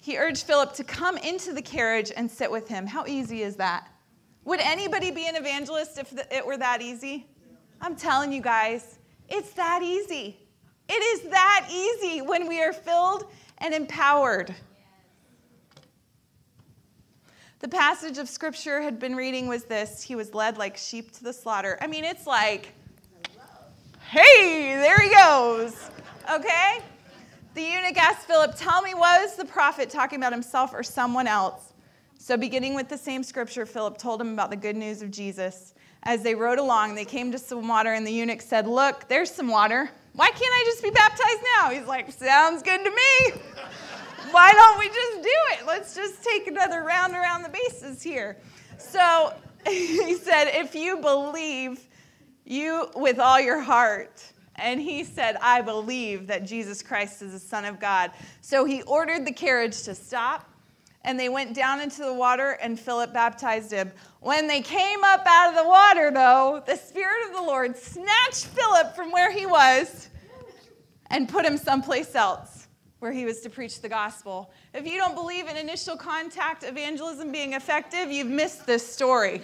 he 0.00 0.16
urged 0.16 0.44
Philip 0.44 0.74
to 0.74 0.84
come 0.84 1.18
into 1.18 1.52
the 1.52 1.62
carriage 1.62 2.12
and 2.16 2.30
sit 2.30 2.48
with 2.48 2.68
him. 2.68 2.86
How 2.86 3.04
easy 3.06 3.42
is 3.42 3.56
that? 3.56 3.88
Would 4.46 4.60
anybody 4.60 5.10
be 5.10 5.26
an 5.26 5.34
evangelist 5.34 5.98
if 5.98 6.16
it 6.30 6.46
were 6.46 6.56
that 6.56 6.80
easy? 6.80 7.26
I'm 7.80 7.96
telling 7.96 8.32
you 8.32 8.40
guys, 8.40 9.00
it's 9.28 9.52
that 9.54 9.80
easy. 9.82 10.38
It 10.88 10.92
is 10.92 11.30
that 11.30 11.68
easy 11.68 12.22
when 12.22 12.46
we 12.46 12.62
are 12.62 12.72
filled 12.72 13.24
and 13.58 13.74
empowered. 13.74 14.54
The 17.58 17.66
passage 17.66 18.18
of 18.18 18.28
scripture 18.28 18.80
had 18.80 19.00
been 19.00 19.16
reading 19.16 19.48
was 19.48 19.64
this 19.64 20.00
He 20.00 20.14
was 20.14 20.32
led 20.32 20.58
like 20.58 20.76
sheep 20.76 21.10
to 21.14 21.24
the 21.24 21.32
slaughter. 21.32 21.76
I 21.80 21.88
mean, 21.88 22.04
it's 22.04 22.24
like, 22.24 22.72
hey, 24.08 24.76
there 24.76 25.00
he 25.00 25.12
goes. 25.12 25.90
Okay? 26.32 26.78
The 27.54 27.62
eunuch 27.62 27.96
asked 27.96 28.28
Philip, 28.28 28.54
Tell 28.56 28.80
me, 28.80 28.94
was 28.94 29.34
the 29.34 29.44
prophet 29.44 29.90
talking 29.90 30.20
about 30.20 30.32
himself 30.32 30.72
or 30.72 30.84
someone 30.84 31.26
else? 31.26 31.65
So, 32.26 32.36
beginning 32.36 32.74
with 32.74 32.88
the 32.88 32.98
same 32.98 33.22
scripture, 33.22 33.64
Philip 33.64 33.98
told 33.98 34.20
him 34.20 34.32
about 34.32 34.50
the 34.50 34.56
good 34.56 34.74
news 34.74 35.00
of 35.00 35.12
Jesus. 35.12 35.74
As 36.02 36.24
they 36.24 36.34
rode 36.34 36.58
along, 36.58 36.96
they 36.96 37.04
came 37.04 37.30
to 37.30 37.38
some 37.38 37.68
water, 37.68 37.92
and 37.92 38.04
the 38.04 38.10
eunuch 38.10 38.42
said, 38.42 38.66
Look, 38.66 39.06
there's 39.06 39.30
some 39.30 39.46
water. 39.46 39.88
Why 40.12 40.30
can't 40.30 40.42
I 40.42 40.64
just 40.66 40.82
be 40.82 40.90
baptized 40.90 41.40
now? 41.56 41.70
He's 41.70 41.86
like, 41.86 42.10
Sounds 42.10 42.64
good 42.64 42.82
to 42.82 42.90
me. 42.90 43.40
Why 44.32 44.50
don't 44.50 44.76
we 44.76 44.88
just 44.88 45.22
do 45.22 45.30
it? 45.52 45.66
Let's 45.68 45.94
just 45.94 46.24
take 46.24 46.48
another 46.48 46.82
round 46.82 47.14
around 47.14 47.44
the 47.44 47.48
bases 47.48 48.02
here. 48.02 48.38
So 48.76 49.32
he 49.64 50.14
said, 50.14 50.48
If 50.48 50.74
you 50.74 50.96
believe 50.96 51.78
you 52.44 52.90
with 52.96 53.20
all 53.20 53.40
your 53.40 53.60
heart, 53.60 54.20
and 54.56 54.80
he 54.80 55.04
said, 55.04 55.36
I 55.40 55.60
believe 55.60 56.26
that 56.26 56.44
Jesus 56.44 56.82
Christ 56.82 57.22
is 57.22 57.34
the 57.34 57.38
Son 57.38 57.64
of 57.64 57.78
God. 57.78 58.10
So 58.40 58.64
he 58.64 58.82
ordered 58.82 59.24
the 59.24 59.32
carriage 59.32 59.84
to 59.84 59.94
stop, 59.94 60.50
and 61.06 61.18
they 61.18 61.28
went 61.28 61.54
down 61.54 61.80
into 61.80 62.02
the 62.02 62.12
water, 62.12 62.58
and 62.60 62.78
Philip 62.78 63.12
baptized 63.14 63.70
him. 63.70 63.92
When 64.20 64.48
they 64.48 64.60
came 64.60 65.04
up 65.04 65.22
out 65.24 65.50
of 65.50 65.54
the 65.54 65.66
water, 65.66 66.10
though, 66.10 66.62
the 66.66 66.76
Spirit 66.76 67.28
of 67.28 67.32
the 67.32 67.42
Lord 67.42 67.76
snatched 67.76 68.46
Philip 68.46 68.96
from 68.96 69.12
where 69.12 69.30
he 69.30 69.46
was 69.46 70.10
and 71.08 71.28
put 71.28 71.44
him 71.44 71.56
someplace 71.56 72.16
else 72.16 72.66
where 72.98 73.12
he 73.12 73.24
was 73.24 73.40
to 73.42 73.50
preach 73.50 73.80
the 73.82 73.88
gospel. 73.88 74.50
If 74.74 74.84
you 74.84 74.98
don't 74.98 75.14
believe 75.14 75.46
in 75.46 75.56
initial 75.56 75.96
contact 75.96 76.64
evangelism 76.64 77.30
being 77.30 77.52
effective, 77.52 78.10
you've 78.10 78.26
missed 78.26 78.66
this 78.66 78.84
story. 78.84 79.42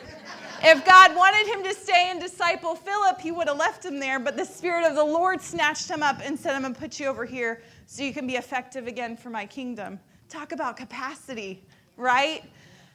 if 0.64 0.85
God 0.85 1.14
wanted 1.14 1.46
him 1.46 1.62
to 1.62 1.75
stay 1.75 2.09
and 2.11 2.20
disciple 2.20 2.75
Philip, 2.75 3.20
he 3.20 3.31
would 3.31 3.46
have 3.46 3.59
left 3.59 3.85
him 3.85 4.01
there, 4.01 4.18
but 4.18 4.37
the 4.37 4.44
Spirit 4.44 4.85
of 4.85 4.96
the 4.96 5.05
Lord 5.05 5.40
snatched 5.40 5.88
him 5.88 6.03
up 6.03 6.20
and 6.25 6.37
said, 6.37 6.57
I'm 6.57 6.62
going 6.62 6.75
to 6.75 6.81
put 6.81 6.98
you 6.98 7.07
over 7.07 7.25
here 7.25 7.62
so 7.87 8.03
you 8.03 8.12
can 8.12 8.27
be 8.27 8.35
effective 8.35 8.88
again 8.88 9.16
for 9.16 9.31
my 9.31 9.46
kingdom. 9.46 10.01
Talk 10.33 10.53
about 10.53 10.79
capacity, 10.79 11.62
right? 11.99 12.42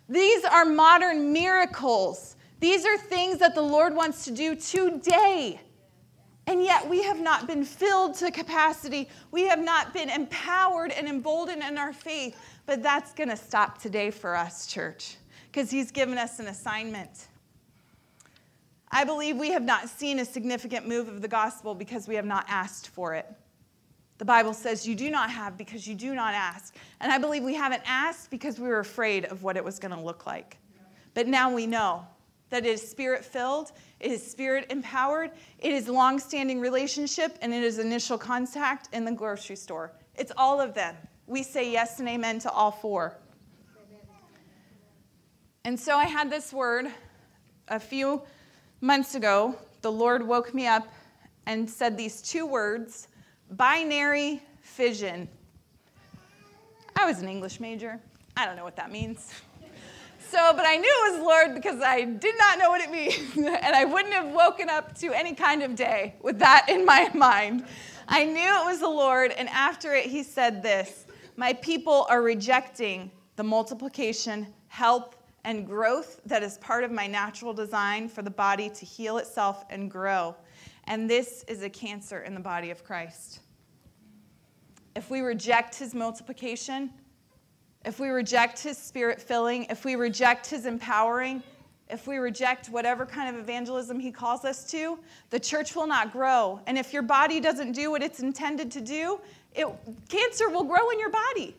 These 0.09 0.43
are 0.43 0.65
modern 0.65 1.31
miracles. 1.31 2.35
These 2.59 2.83
are 2.83 2.97
things 2.97 3.37
that 3.37 3.53
the 3.53 3.61
Lord 3.61 3.95
wants 3.95 4.25
to 4.25 4.31
do 4.31 4.55
today. 4.55 5.61
And 6.47 6.63
yet 6.63 6.89
we 6.89 7.03
have 7.03 7.19
not 7.19 7.45
been 7.45 7.63
filled 7.63 8.15
to 8.15 8.31
capacity. 8.31 9.07
We 9.29 9.43
have 9.43 9.59
not 9.59 9.93
been 9.93 10.09
empowered 10.09 10.91
and 10.91 11.07
emboldened 11.07 11.61
in 11.61 11.77
our 11.77 11.93
faith. 11.93 12.35
But 12.65 12.81
that's 12.81 13.13
going 13.13 13.29
to 13.29 13.37
stop 13.37 13.79
today 13.79 14.09
for 14.09 14.35
us, 14.35 14.65
church, 14.65 15.17
because 15.51 15.69
He's 15.69 15.91
given 15.91 16.17
us 16.17 16.39
an 16.39 16.47
assignment. 16.47 17.27
I 18.91 19.03
believe 19.03 19.37
we 19.37 19.51
have 19.51 19.61
not 19.61 19.89
seen 19.89 20.17
a 20.17 20.25
significant 20.25 20.87
move 20.87 21.07
of 21.07 21.21
the 21.21 21.27
gospel 21.27 21.75
because 21.75 22.07
we 22.07 22.15
have 22.15 22.25
not 22.25 22.45
asked 22.47 22.87
for 22.87 23.13
it. 23.13 23.27
The 24.17 24.25
Bible 24.25 24.53
says 24.53 24.87
you 24.87 24.95
do 24.95 25.11
not 25.11 25.29
have 25.29 25.57
because 25.57 25.87
you 25.87 25.95
do 25.95 26.15
not 26.15 26.33
ask. 26.33 26.75
And 27.01 27.11
I 27.11 27.17
believe 27.17 27.43
we 27.43 27.53
haven't 27.53 27.83
asked 27.85 28.31
because 28.31 28.59
we 28.59 28.67
were 28.67 28.79
afraid 28.79 29.25
of 29.25 29.43
what 29.43 29.57
it 29.57 29.63
was 29.63 29.77
going 29.79 29.93
to 29.93 30.01
look 30.01 30.25
like. 30.25 30.57
But 31.13 31.27
now 31.27 31.53
we 31.53 31.67
know 31.67 32.05
that 32.49 32.65
it 32.65 32.69
is 32.69 32.89
spirit 32.89 33.25
filled, 33.25 33.71
it 33.99 34.11
is 34.11 34.25
spirit 34.25 34.67
empowered, 34.69 35.31
it 35.59 35.73
is 35.73 35.87
long 35.87 36.19
standing 36.19 36.59
relationship, 36.59 37.37
and 37.41 37.53
it 37.53 37.63
is 37.63 37.77
initial 37.77 38.17
contact 38.17 38.89
in 38.93 39.03
the 39.03 39.11
grocery 39.11 39.55
store. 39.55 39.91
It's 40.15 40.31
all 40.37 40.61
of 40.61 40.73
them. 40.73 40.95
We 41.27 41.43
say 41.43 41.71
yes 41.71 41.99
and 41.99 42.07
amen 42.07 42.39
to 42.39 42.51
all 42.51 42.71
four. 42.71 43.17
And 45.65 45.77
so 45.77 45.97
I 45.97 46.05
had 46.05 46.29
this 46.29 46.53
word 46.53 46.87
a 47.67 47.79
few 47.79 48.21
months 48.79 49.15
ago. 49.15 49.55
The 49.81 49.91
Lord 49.91 50.25
woke 50.25 50.53
me 50.53 50.65
up 50.65 50.87
and 51.45 51.69
said 51.69 51.97
these 51.97 52.21
two 52.21 52.45
words 52.45 53.09
binary 53.51 54.41
fission. 54.61 55.27
I 56.95 57.05
was 57.05 57.21
an 57.21 57.29
English 57.29 57.59
major. 57.59 57.99
I 58.35 58.45
don't 58.45 58.55
know 58.55 58.63
what 58.63 58.75
that 58.75 58.91
means. 58.91 59.33
So, 60.29 60.51
but 60.55 60.65
I 60.67 60.75
knew 60.75 60.89
it 61.05 61.13
was 61.13 61.21
Lord 61.21 61.55
because 61.55 61.81
I 61.81 62.03
did 62.03 62.35
not 62.37 62.59
know 62.59 62.69
what 62.69 62.81
it 62.81 62.91
means. 62.91 63.37
and 63.37 63.75
I 63.75 63.85
wouldn't 63.85 64.13
have 64.13 64.31
woken 64.33 64.69
up 64.69 64.97
to 64.99 65.13
any 65.13 65.33
kind 65.33 65.63
of 65.63 65.75
day 65.75 66.15
with 66.21 66.39
that 66.39 66.65
in 66.67 66.85
my 66.85 67.09
mind. 67.13 67.65
I 68.09 68.25
knew 68.25 68.61
it 68.61 68.65
was 68.65 68.79
the 68.79 68.89
Lord. 68.89 69.31
And 69.31 69.47
after 69.49 69.93
it, 69.93 70.05
he 70.05 70.23
said 70.23 70.61
this 70.61 71.05
My 71.37 71.53
people 71.53 72.05
are 72.09 72.21
rejecting 72.21 73.09
the 73.37 73.43
multiplication, 73.43 74.47
health, 74.67 75.17
and 75.45 75.65
growth 75.65 76.19
that 76.25 76.43
is 76.43 76.57
part 76.57 76.83
of 76.83 76.91
my 76.91 77.07
natural 77.07 77.53
design 77.53 78.09
for 78.09 78.21
the 78.21 78.29
body 78.29 78.69
to 78.69 78.85
heal 78.85 79.17
itself 79.17 79.63
and 79.69 79.89
grow. 79.89 80.35
And 80.87 81.09
this 81.09 81.43
is 81.47 81.61
a 81.63 81.69
cancer 81.69 82.21
in 82.21 82.33
the 82.33 82.39
body 82.39 82.71
of 82.71 82.83
Christ. 82.83 83.41
If 84.95 85.09
we 85.09 85.19
reject 85.19 85.75
his 85.75 85.93
multiplication, 85.93 86.91
if 87.85 87.99
we 87.99 88.09
reject 88.09 88.59
his 88.59 88.77
spirit 88.77 89.21
filling, 89.21 89.65
if 89.65 89.85
we 89.85 89.95
reject 89.95 90.47
his 90.47 90.65
empowering, 90.65 91.43
if 91.89 92.07
we 92.07 92.17
reject 92.17 92.67
whatever 92.67 93.05
kind 93.05 93.33
of 93.33 93.41
evangelism 93.41 93.99
he 93.99 94.11
calls 94.11 94.43
us 94.43 94.69
to, 94.71 94.97
the 95.29 95.39
church 95.39 95.75
will 95.75 95.87
not 95.87 96.11
grow. 96.11 96.59
And 96.67 96.77
if 96.77 96.93
your 96.93 97.03
body 97.03 97.39
doesn't 97.39 97.73
do 97.73 97.91
what 97.91 98.01
it's 98.01 98.19
intended 98.19 98.71
to 98.71 98.81
do, 98.81 99.19
it, 99.55 99.67
cancer 100.09 100.49
will 100.49 100.63
grow 100.63 100.89
in 100.89 100.99
your 100.99 101.11
body 101.11 101.55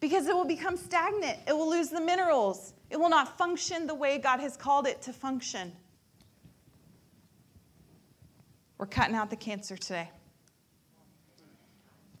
because 0.00 0.26
it 0.26 0.34
will 0.34 0.44
become 0.44 0.76
stagnant. 0.76 1.38
It 1.46 1.56
will 1.56 1.70
lose 1.70 1.88
the 1.88 2.00
minerals. 2.00 2.74
It 2.90 3.00
will 3.00 3.08
not 3.08 3.36
function 3.36 3.86
the 3.86 3.94
way 3.94 4.18
God 4.18 4.40
has 4.40 4.56
called 4.56 4.86
it 4.86 5.02
to 5.02 5.12
function. 5.12 5.72
We're 8.78 8.86
cutting 8.86 9.14
out 9.14 9.30
the 9.30 9.36
cancer 9.36 9.76
today. 9.76 10.10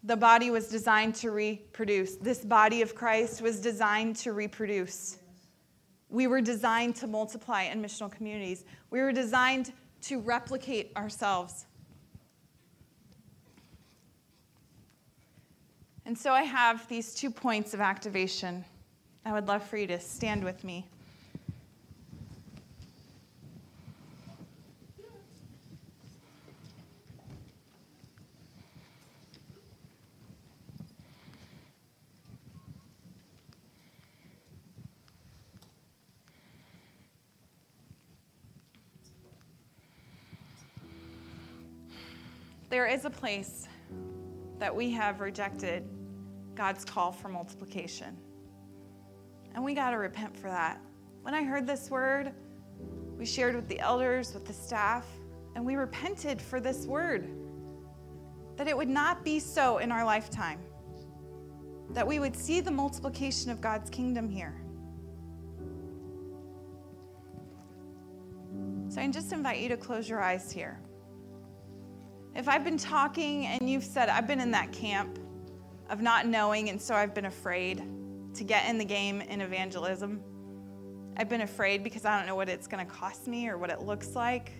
The 0.04 0.16
body 0.16 0.50
was 0.50 0.68
designed 0.68 1.16
to 1.16 1.30
reproduce. 1.30 2.16
This 2.16 2.44
body 2.44 2.80
of 2.80 2.94
Christ 2.94 3.42
was 3.42 3.60
designed 3.60 4.16
to 4.16 4.32
reproduce. 4.32 5.18
We 6.08 6.28
were 6.28 6.40
designed 6.40 6.94
to 6.96 7.06
multiply 7.06 7.62
in 7.64 7.82
missional 7.82 8.10
communities. 8.10 8.64
We 8.90 9.00
were 9.00 9.12
designed 9.12 9.72
to 10.02 10.20
replicate 10.20 10.92
ourselves. 10.96 11.66
And 16.04 16.16
so 16.16 16.32
I 16.32 16.42
have 16.42 16.86
these 16.86 17.12
two 17.14 17.30
points 17.30 17.74
of 17.74 17.80
activation. 17.80 18.64
I 19.24 19.32
would 19.32 19.48
love 19.48 19.66
for 19.66 19.76
you 19.76 19.88
to 19.88 19.98
stand 19.98 20.44
with 20.44 20.62
me. 20.62 20.86
There 42.76 42.84
is 42.84 43.06
a 43.06 43.10
place 43.10 43.66
that 44.58 44.76
we 44.76 44.90
have 44.90 45.22
rejected 45.22 45.88
God's 46.54 46.84
call 46.84 47.10
for 47.10 47.30
multiplication. 47.30 48.18
And 49.54 49.64
we 49.64 49.72
got 49.72 49.92
to 49.92 49.96
repent 49.96 50.36
for 50.36 50.48
that. 50.48 50.78
When 51.22 51.32
I 51.32 51.42
heard 51.42 51.66
this 51.66 51.88
word, 51.90 52.32
we 53.16 53.24
shared 53.24 53.56
with 53.56 53.66
the 53.66 53.80
elders, 53.80 54.34
with 54.34 54.44
the 54.44 54.52
staff, 54.52 55.06
and 55.54 55.64
we 55.64 55.76
repented 55.76 56.38
for 56.38 56.60
this 56.60 56.84
word. 56.84 57.30
That 58.56 58.68
it 58.68 58.76
would 58.76 58.90
not 58.90 59.24
be 59.24 59.40
so 59.40 59.78
in 59.78 59.90
our 59.90 60.04
lifetime. 60.04 60.60
That 61.92 62.06
we 62.06 62.18
would 62.18 62.36
see 62.36 62.60
the 62.60 62.72
multiplication 62.72 63.50
of 63.50 63.62
God's 63.62 63.88
kingdom 63.88 64.28
here. 64.28 64.60
So 68.90 69.00
I 69.00 69.08
just 69.08 69.32
invite 69.32 69.60
you 69.60 69.70
to 69.70 69.78
close 69.78 70.10
your 70.10 70.20
eyes 70.20 70.52
here. 70.52 70.78
If 72.36 72.48
I've 72.48 72.64
been 72.64 72.76
talking 72.76 73.46
and 73.46 73.70
you've 73.70 73.82
said, 73.82 74.10
I've 74.10 74.26
been 74.26 74.42
in 74.42 74.50
that 74.50 74.70
camp 74.70 75.18
of 75.88 76.02
not 76.02 76.26
knowing, 76.26 76.68
and 76.68 76.80
so 76.80 76.94
I've 76.94 77.14
been 77.14 77.24
afraid 77.24 77.82
to 78.34 78.44
get 78.44 78.68
in 78.68 78.76
the 78.76 78.84
game 78.84 79.22
in 79.22 79.40
evangelism, 79.40 80.20
I've 81.16 81.30
been 81.30 81.40
afraid 81.40 81.82
because 81.82 82.04
I 82.04 82.18
don't 82.18 82.26
know 82.26 82.36
what 82.36 82.50
it's 82.50 82.66
going 82.66 82.84
to 82.84 82.92
cost 82.92 83.26
me 83.26 83.48
or 83.48 83.56
what 83.56 83.70
it 83.70 83.80
looks 83.80 84.14
like. 84.14 84.52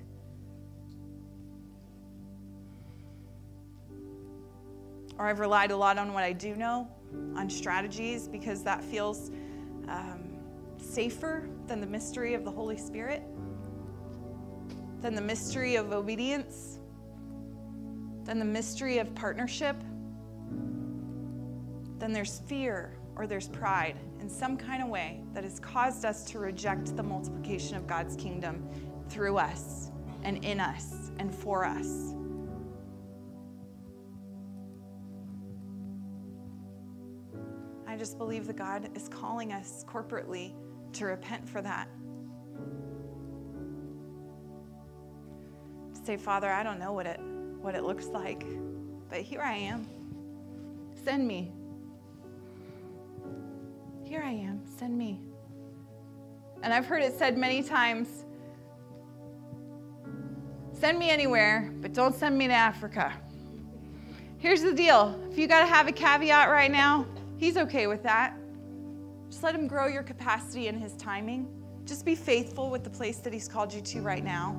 Or 5.18 5.26
I've 5.26 5.38
relied 5.38 5.70
a 5.70 5.76
lot 5.76 5.98
on 5.98 6.14
what 6.14 6.24
I 6.24 6.32
do 6.32 6.56
know, 6.56 6.88
on 7.34 7.50
strategies, 7.50 8.26
because 8.26 8.62
that 8.62 8.82
feels 8.82 9.30
um, 9.88 10.38
safer 10.78 11.46
than 11.66 11.82
the 11.82 11.86
mystery 11.86 12.32
of 12.32 12.42
the 12.42 12.50
Holy 12.50 12.78
Spirit, 12.78 13.22
than 15.02 15.14
the 15.14 15.20
mystery 15.20 15.76
of 15.76 15.92
obedience 15.92 16.75
then 18.26 18.40
the 18.40 18.44
mystery 18.44 18.98
of 18.98 19.14
partnership, 19.14 19.76
then 21.98 22.12
there's 22.12 22.40
fear 22.40 22.98
or 23.14 23.26
there's 23.26 23.48
pride 23.48 23.96
in 24.20 24.28
some 24.28 24.56
kind 24.56 24.82
of 24.82 24.88
way 24.88 25.22
that 25.32 25.44
has 25.44 25.60
caused 25.60 26.04
us 26.04 26.24
to 26.24 26.40
reject 26.40 26.96
the 26.96 27.02
multiplication 27.02 27.76
of 27.76 27.86
God's 27.86 28.16
kingdom 28.16 28.68
through 29.08 29.38
us 29.38 29.92
and 30.24 30.44
in 30.44 30.58
us 30.58 31.12
and 31.20 31.32
for 31.32 31.64
us. 31.64 32.14
I 37.86 37.96
just 37.96 38.18
believe 38.18 38.48
that 38.48 38.56
God 38.56 38.90
is 38.96 39.08
calling 39.08 39.52
us 39.52 39.84
corporately 39.88 40.52
to 40.94 41.06
repent 41.06 41.48
for 41.48 41.62
that. 41.62 41.88
To 45.94 46.04
say, 46.04 46.16
Father, 46.16 46.50
I 46.50 46.64
don't 46.64 46.80
know 46.80 46.92
what 46.92 47.06
it 47.06 47.20
what 47.66 47.74
it 47.74 47.82
looks 47.82 48.06
like. 48.06 48.46
But 49.10 49.22
here 49.22 49.42
I 49.42 49.54
am. 49.54 49.88
Send 51.04 51.26
me. 51.26 51.52
Here 54.04 54.22
I 54.24 54.30
am. 54.30 54.62
Send 54.78 54.96
me. 54.96 55.20
And 56.62 56.72
I've 56.72 56.86
heard 56.86 57.02
it 57.02 57.18
said 57.18 57.36
many 57.36 57.64
times 57.64 58.24
send 60.72 60.96
me 60.96 61.10
anywhere, 61.10 61.72
but 61.80 61.92
don't 61.92 62.14
send 62.14 62.38
me 62.38 62.46
to 62.46 62.52
Africa. 62.52 63.12
Here's 64.38 64.62
the 64.62 64.72
deal 64.72 65.20
if 65.28 65.36
you 65.36 65.48
got 65.48 65.60
to 65.60 65.66
have 65.66 65.88
a 65.88 65.92
caveat 65.92 66.48
right 66.48 66.70
now, 66.70 67.04
he's 67.36 67.56
okay 67.56 67.88
with 67.88 68.04
that. 68.04 68.36
Just 69.28 69.42
let 69.42 69.56
him 69.56 69.66
grow 69.66 69.88
your 69.88 70.04
capacity 70.04 70.68
in 70.68 70.78
his 70.78 70.92
timing. 70.92 71.48
Just 71.84 72.04
be 72.04 72.14
faithful 72.14 72.70
with 72.70 72.84
the 72.84 72.90
place 72.90 73.18
that 73.18 73.32
he's 73.32 73.48
called 73.48 73.74
you 73.74 73.80
to 73.80 74.02
right 74.02 74.22
now. 74.22 74.54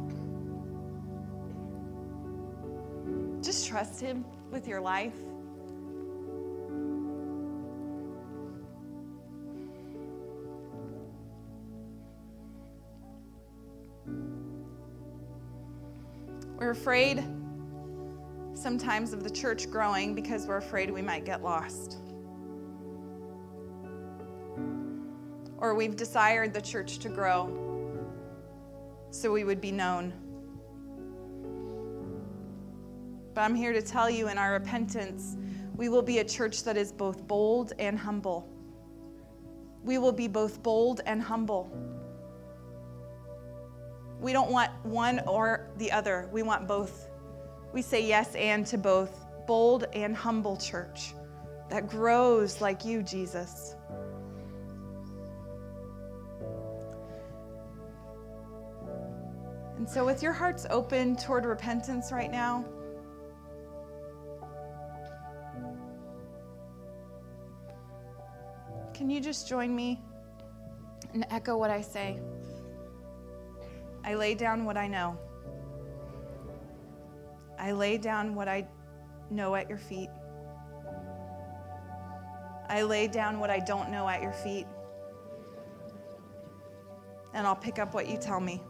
Just 3.48 3.66
trust 3.66 4.02
Him 4.02 4.26
with 4.52 4.68
your 4.68 4.82
life. 4.82 5.14
We're 16.58 16.72
afraid 16.72 17.24
sometimes 18.54 19.14
of 19.14 19.24
the 19.24 19.30
church 19.30 19.72
growing 19.72 20.14
because 20.14 20.46
we're 20.46 20.58
afraid 20.58 20.92
we 20.92 21.02
might 21.02 21.24
get 21.24 21.42
lost. 21.42 22.00
Or 25.58 25.74
we've 25.74 25.96
desired 25.96 26.54
the 26.54 26.60
church 26.60 26.98
to 26.98 27.08
grow 27.08 27.48
so 29.10 29.32
we 29.32 29.46
would 29.46 29.62
be 29.62 29.72
known. 29.72 30.27
But 33.38 33.44
I'm 33.44 33.54
here 33.54 33.72
to 33.72 33.84
tell 33.84 34.10
you 34.10 34.30
in 34.30 34.40
our 34.40 34.54
repentance, 34.54 35.38
we 35.76 35.90
will 35.90 36.02
be 36.02 36.18
a 36.18 36.24
church 36.24 36.64
that 36.64 36.76
is 36.76 36.92
both 36.92 37.28
bold 37.28 37.72
and 37.78 37.96
humble. 37.96 38.50
We 39.84 40.00
will 40.00 40.12
be 40.12 40.28
both 40.28 40.64
bold 40.64 41.02
and 41.06 41.22
humble. 41.22 41.70
We 44.20 44.34
don't 44.34 44.50
want 44.50 44.72
one 44.84 45.22
or 45.28 45.70
the 45.78 45.92
other, 45.92 46.28
we 46.32 46.42
want 46.42 46.68
both. 46.68 47.12
We 47.74 47.84
say 47.84 48.04
yes 48.04 48.34
and 48.34 48.66
to 48.66 48.78
both 48.80 49.28
bold 49.46 49.86
and 49.94 50.16
humble 50.16 50.58
church 50.58 51.14
that 51.70 51.88
grows 51.88 52.60
like 52.60 52.86
you, 52.86 53.04
Jesus. 53.04 53.76
And 59.78 59.88
so, 59.88 60.04
with 60.04 60.24
your 60.24 60.34
hearts 60.34 60.66
open 60.72 61.16
toward 61.16 61.46
repentance 61.46 62.12
right 62.12 62.32
now, 62.32 62.66
Can 68.98 69.12
you 69.12 69.22
just 69.22 69.48
join 69.48 69.76
me 69.76 70.02
and 71.14 71.24
echo 71.30 71.56
what 71.56 71.70
I 71.70 71.82
say? 71.82 72.20
I 74.04 74.16
lay 74.16 74.34
down 74.34 74.66
what 74.66 74.76
I 74.76 74.88
know. 74.88 75.20
I 77.60 77.74
lay 77.74 78.00
down 78.00 78.34
what 78.34 78.48
I 78.48 78.68
know 79.30 79.54
at 79.54 79.70
your 79.70 79.78
feet. 79.78 80.10
I 82.70 82.82
lay 82.82 83.08
down 83.08 83.40
what 83.40 83.52
I 83.52 83.60
don't 83.60 83.92
know 83.92 84.10
at 84.10 84.22
your 84.24 84.34
feet. 84.34 84.66
and 87.38 87.46
I'll 87.46 87.56
pick 87.56 87.78
up 87.78 87.94
what 87.94 88.08
you 88.10 88.18
tell 88.18 88.40
me. 88.40 88.64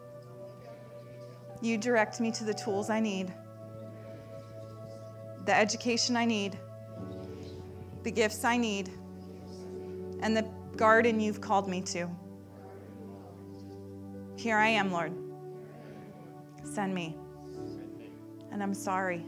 You 1.62 1.78
direct 1.78 2.20
me 2.20 2.32
to 2.32 2.44
the 2.44 2.54
tools 2.54 2.90
I 2.90 3.00
need, 3.00 3.34
the 5.46 5.56
education 5.56 6.18
I 6.18 6.26
need, 6.26 6.60
the 8.04 8.12
gifts 8.12 8.44
I 8.44 8.58
need, 8.58 8.92
and 10.22 10.36
the 10.36 10.48
garden 10.76 11.20
you've 11.20 11.42
called 11.42 11.68
me 11.68 11.82
to. 11.82 12.10
Here 14.36 14.58
I 14.58 14.68
am, 14.68 14.92
Lord. 14.92 15.14
Send 16.64 16.94
me. 16.94 17.16
And 18.52 18.62
I'm 18.62 18.74
sorry 18.74 19.26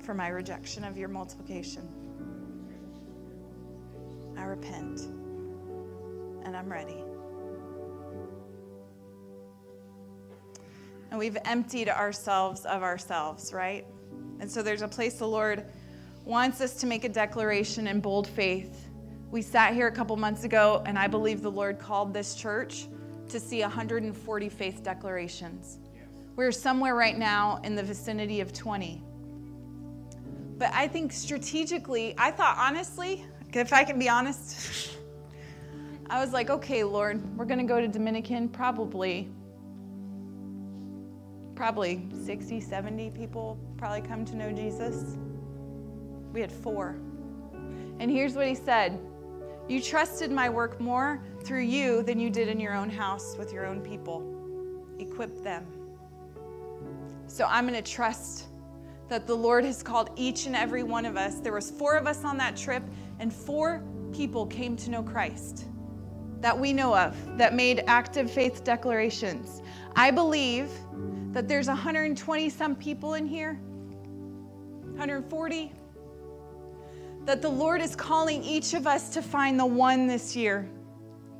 for 0.00 0.14
my 0.14 0.28
rejection 0.28 0.84
of 0.84 0.98
your 0.98 1.08
multiplication. 1.08 1.88
I 4.36 4.44
repent 4.44 5.00
and 6.44 6.56
I'm 6.56 6.70
ready. 6.70 7.02
And 11.10 11.18
we've 11.18 11.38
emptied 11.44 11.88
ourselves 11.88 12.66
of 12.66 12.82
ourselves, 12.82 13.52
right? 13.52 13.86
And 14.40 14.50
so 14.50 14.62
there's 14.62 14.82
a 14.82 14.88
place 14.88 15.14
the 15.14 15.28
Lord 15.28 15.64
wants 16.24 16.60
us 16.60 16.74
to 16.76 16.86
make 16.86 17.04
a 17.04 17.08
declaration 17.08 17.86
in 17.86 18.00
bold 18.00 18.26
faith. 18.26 18.88
We 19.34 19.42
sat 19.42 19.74
here 19.74 19.88
a 19.88 19.90
couple 19.90 20.16
months 20.16 20.44
ago, 20.44 20.80
and 20.86 20.96
I 20.96 21.08
believe 21.08 21.42
the 21.42 21.50
Lord 21.50 21.80
called 21.80 22.14
this 22.14 22.36
church 22.36 22.86
to 23.30 23.40
see 23.40 23.62
140 23.62 24.48
faith 24.48 24.84
declarations. 24.84 25.80
We're 26.36 26.52
somewhere 26.52 26.94
right 26.94 27.18
now 27.18 27.60
in 27.64 27.74
the 27.74 27.82
vicinity 27.82 28.40
of 28.40 28.52
20. 28.52 29.02
But 30.56 30.70
I 30.72 30.86
think 30.86 31.12
strategically, 31.12 32.14
I 32.16 32.30
thought 32.30 32.56
honestly, 32.60 33.26
if 33.52 33.72
I 33.72 33.82
can 33.82 33.98
be 33.98 34.08
honest, 34.08 34.96
I 36.10 36.20
was 36.20 36.32
like, 36.32 36.48
okay, 36.48 36.84
Lord, 36.84 37.20
we're 37.36 37.44
going 37.44 37.58
to 37.58 37.64
go 37.66 37.80
to 37.80 37.88
Dominican, 37.88 38.48
probably. 38.48 39.28
Probably 41.56 42.06
60, 42.24 42.60
70 42.60 43.10
people 43.10 43.58
probably 43.78 44.02
come 44.02 44.24
to 44.26 44.36
know 44.36 44.52
Jesus. 44.52 45.16
We 46.32 46.40
had 46.40 46.52
four. 46.52 46.94
And 47.98 48.08
here's 48.08 48.34
what 48.34 48.46
he 48.46 48.54
said 48.54 49.00
You 49.68 49.80
trusted 49.80 50.30
my 50.30 50.48
work 50.48 50.80
more 50.80 51.22
through 51.42 51.62
you 51.62 52.02
than 52.02 52.20
you 52.20 52.30
did 52.30 52.48
in 52.48 52.60
your 52.60 52.74
own 52.74 52.90
house 52.90 53.36
with 53.38 53.52
your 53.52 53.66
own 53.66 53.80
people. 53.80 54.22
Equip 54.98 55.42
them. 55.42 55.66
So 57.26 57.46
I'm 57.48 57.66
going 57.66 57.82
to 57.82 57.90
trust 57.90 58.46
that 59.08 59.26
the 59.26 59.34
Lord 59.34 59.64
has 59.64 59.82
called 59.82 60.10
each 60.16 60.46
and 60.46 60.54
every 60.54 60.82
one 60.82 61.06
of 61.06 61.16
us. 61.16 61.40
There 61.40 61.52
was 61.52 61.70
four 61.70 61.96
of 61.96 62.06
us 62.06 62.24
on 62.24 62.36
that 62.38 62.56
trip 62.56 62.82
and 63.20 63.32
four 63.32 63.82
people 64.12 64.46
came 64.46 64.76
to 64.76 64.90
know 64.90 65.02
Christ 65.02 65.66
that 66.44 66.58
we 66.58 66.74
know 66.74 66.94
of 66.94 67.16
that 67.38 67.54
made 67.54 67.82
active 67.86 68.30
faith 68.30 68.64
declarations. 68.64 69.62
I 69.96 70.10
believe 70.10 70.70
that 71.32 71.48
there's 71.48 71.68
120 71.68 72.50
some 72.50 72.76
people 72.76 73.14
in 73.14 73.26
here. 73.26 73.58
140 74.96 75.72
that 77.24 77.40
the 77.40 77.48
Lord 77.48 77.80
is 77.80 77.96
calling 77.96 78.42
each 78.42 78.74
of 78.74 78.86
us 78.86 79.08
to 79.10 79.22
find 79.22 79.58
the 79.58 79.66
one 79.66 80.06
this 80.06 80.36
year. 80.36 80.68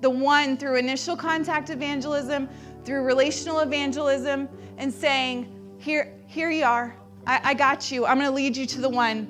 The 0.01 0.11
one 0.11 0.57
through 0.57 0.76
initial 0.76 1.16
contact 1.16 1.70
evangelism, 1.70 2.49
through 2.85 3.03
relational 3.03 3.61
evangelism, 3.61 4.49
and 4.78 4.93
saying, 4.93 5.49
Here, 5.78 6.14
here 6.26 6.51
you 6.51 6.64
are. 6.64 6.97
I, 7.26 7.41
I 7.45 7.55
got 7.55 7.91
you. 7.91 8.07
I'm 8.07 8.18
going 8.18 8.28
to 8.28 8.35
lead 8.35 8.57
you 8.57 8.66
to 8.66 8.80
the 8.80 8.89
one. 8.89 9.28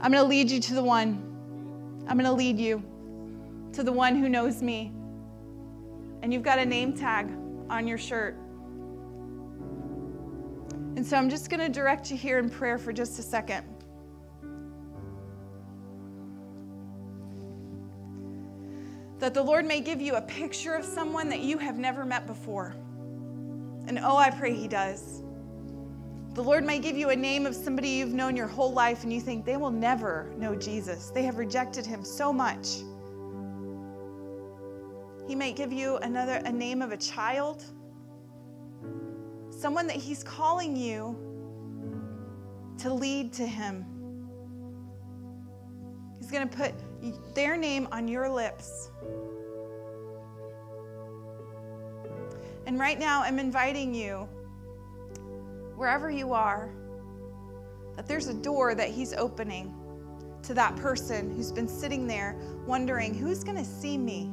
I'm 0.00 0.10
going 0.10 0.24
to 0.24 0.28
lead 0.28 0.50
you 0.50 0.60
to 0.60 0.74
the 0.74 0.82
one. 0.82 1.28
I'm 2.08 2.16
going 2.16 2.28
to 2.28 2.32
lead 2.32 2.58
you 2.58 2.82
to 3.72 3.82
the 3.82 3.92
one 3.92 4.16
who 4.16 4.28
knows 4.28 4.62
me. 4.62 4.92
And 6.22 6.32
you've 6.32 6.42
got 6.42 6.58
a 6.58 6.66
name 6.66 6.92
tag 6.92 7.28
on 7.70 7.86
your 7.86 7.98
shirt. 7.98 8.36
And 10.96 11.06
so 11.06 11.16
I'm 11.16 11.30
just 11.30 11.48
going 11.48 11.60
to 11.60 11.68
direct 11.68 12.10
you 12.10 12.16
here 12.16 12.38
in 12.38 12.50
prayer 12.50 12.78
for 12.78 12.92
just 12.92 13.18
a 13.18 13.22
second. 13.22 13.64
That 19.22 19.34
the 19.34 19.42
Lord 19.42 19.64
may 19.64 19.80
give 19.80 20.00
you 20.00 20.16
a 20.16 20.20
picture 20.20 20.74
of 20.74 20.84
someone 20.84 21.28
that 21.28 21.38
you 21.38 21.56
have 21.56 21.78
never 21.78 22.04
met 22.04 22.26
before. 22.26 22.74
And 23.86 24.00
oh, 24.02 24.16
I 24.16 24.30
pray 24.30 24.52
He 24.52 24.66
does. 24.66 25.22
The 26.34 26.42
Lord 26.42 26.64
may 26.64 26.80
give 26.80 26.96
you 26.96 27.10
a 27.10 27.14
name 27.14 27.46
of 27.46 27.54
somebody 27.54 27.90
you've 27.90 28.14
known 28.14 28.34
your 28.34 28.48
whole 28.48 28.72
life 28.72 29.04
and 29.04 29.12
you 29.12 29.20
think 29.20 29.44
they 29.44 29.56
will 29.56 29.70
never 29.70 30.32
know 30.36 30.56
Jesus. 30.56 31.10
They 31.10 31.22
have 31.22 31.38
rejected 31.38 31.86
him 31.86 32.04
so 32.04 32.32
much. 32.32 32.78
He 35.28 35.36
may 35.36 35.52
give 35.52 35.72
you 35.72 35.98
another 35.98 36.42
a 36.44 36.50
name 36.50 36.82
of 36.82 36.90
a 36.90 36.96
child. 36.96 37.62
Someone 39.50 39.86
that 39.86 39.94
he's 39.94 40.24
calling 40.24 40.74
you 40.74 41.16
to 42.78 42.92
lead 42.92 43.32
to 43.34 43.46
him. 43.46 43.86
He's 46.18 46.32
going 46.32 46.48
to 46.48 46.56
put 46.56 46.74
their 47.34 47.56
name 47.56 47.88
on 47.92 48.08
your 48.08 48.28
lips. 48.28 48.90
And 52.66 52.78
right 52.78 52.98
now 52.98 53.22
I'm 53.22 53.38
inviting 53.38 53.94
you 53.94 54.28
wherever 55.74 56.10
you 56.10 56.32
are, 56.32 56.72
that 57.96 58.06
there's 58.06 58.28
a 58.28 58.34
door 58.34 58.74
that 58.74 58.90
He's 58.90 59.12
opening 59.14 59.74
to 60.42 60.54
that 60.54 60.76
person 60.76 61.34
who's 61.34 61.52
been 61.52 61.68
sitting 61.68 62.06
there 62.06 62.36
wondering, 62.66 63.14
who's 63.14 63.44
going 63.44 63.56
to 63.56 63.64
see 63.64 63.98
me? 63.98 64.30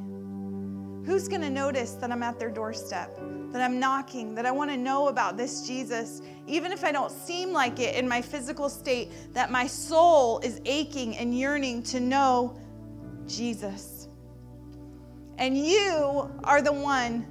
Who's 1.04 1.28
going 1.28 1.40
to 1.40 1.50
notice 1.50 1.92
that 1.94 2.12
I'm 2.12 2.22
at 2.22 2.38
their 2.38 2.50
doorstep, 2.50 3.18
that 3.52 3.62
I'm 3.62 3.80
knocking, 3.80 4.34
that 4.34 4.46
I 4.46 4.50
want 4.50 4.70
to 4.70 4.76
know 4.76 5.08
about 5.08 5.36
this 5.36 5.66
Jesus, 5.66 6.22
even 6.46 6.72
if 6.72 6.84
I 6.84 6.92
don't 6.92 7.10
seem 7.10 7.52
like 7.52 7.80
it 7.80 7.96
in 7.96 8.08
my 8.08 8.22
physical 8.22 8.68
state, 8.68 9.10
that 9.34 9.50
my 9.50 9.66
soul 9.66 10.38
is 10.40 10.60
aching 10.64 11.16
and 11.16 11.36
yearning 11.36 11.82
to 11.84 12.00
know 12.00 12.58
Jesus. 13.26 14.08
And 15.38 15.56
you 15.56 16.30
are 16.44 16.60
the 16.60 16.72
one 16.72 17.26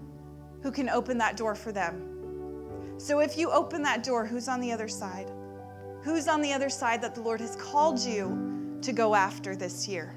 who 0.61 0.71
can 0.71 0.89
open 0.89 1.17
that 1.19 1.37
door 1.37 1.55
for 1.55 1.71
them. 1.71 2.95
So 2.97 3.19
if 3.19 3.37
you 3.37 3.49
open 3.51 3.81
that 3.83 4.03
door, 4.03 4.25
who's 4.25 4.47
on 4.47 4.59
the 4.59 4.71
other 4.71 4.87
side? 4.87 5.31
Who's 6.01 6.27
on 6.27 6.41
the 6.41 6.51
other 6.51 6.69
side 6.69 7.01
that 7.01 7.15
the 7.15 7.21
Lord 7.21 7.39
has 7.39 7.55
called 7.55 7.99
you 7.99 8.77
to 8.81 8.91
go 8.91 9.15
after 9.15 9.55
this 9.55 9.87
year? 9.87 10.15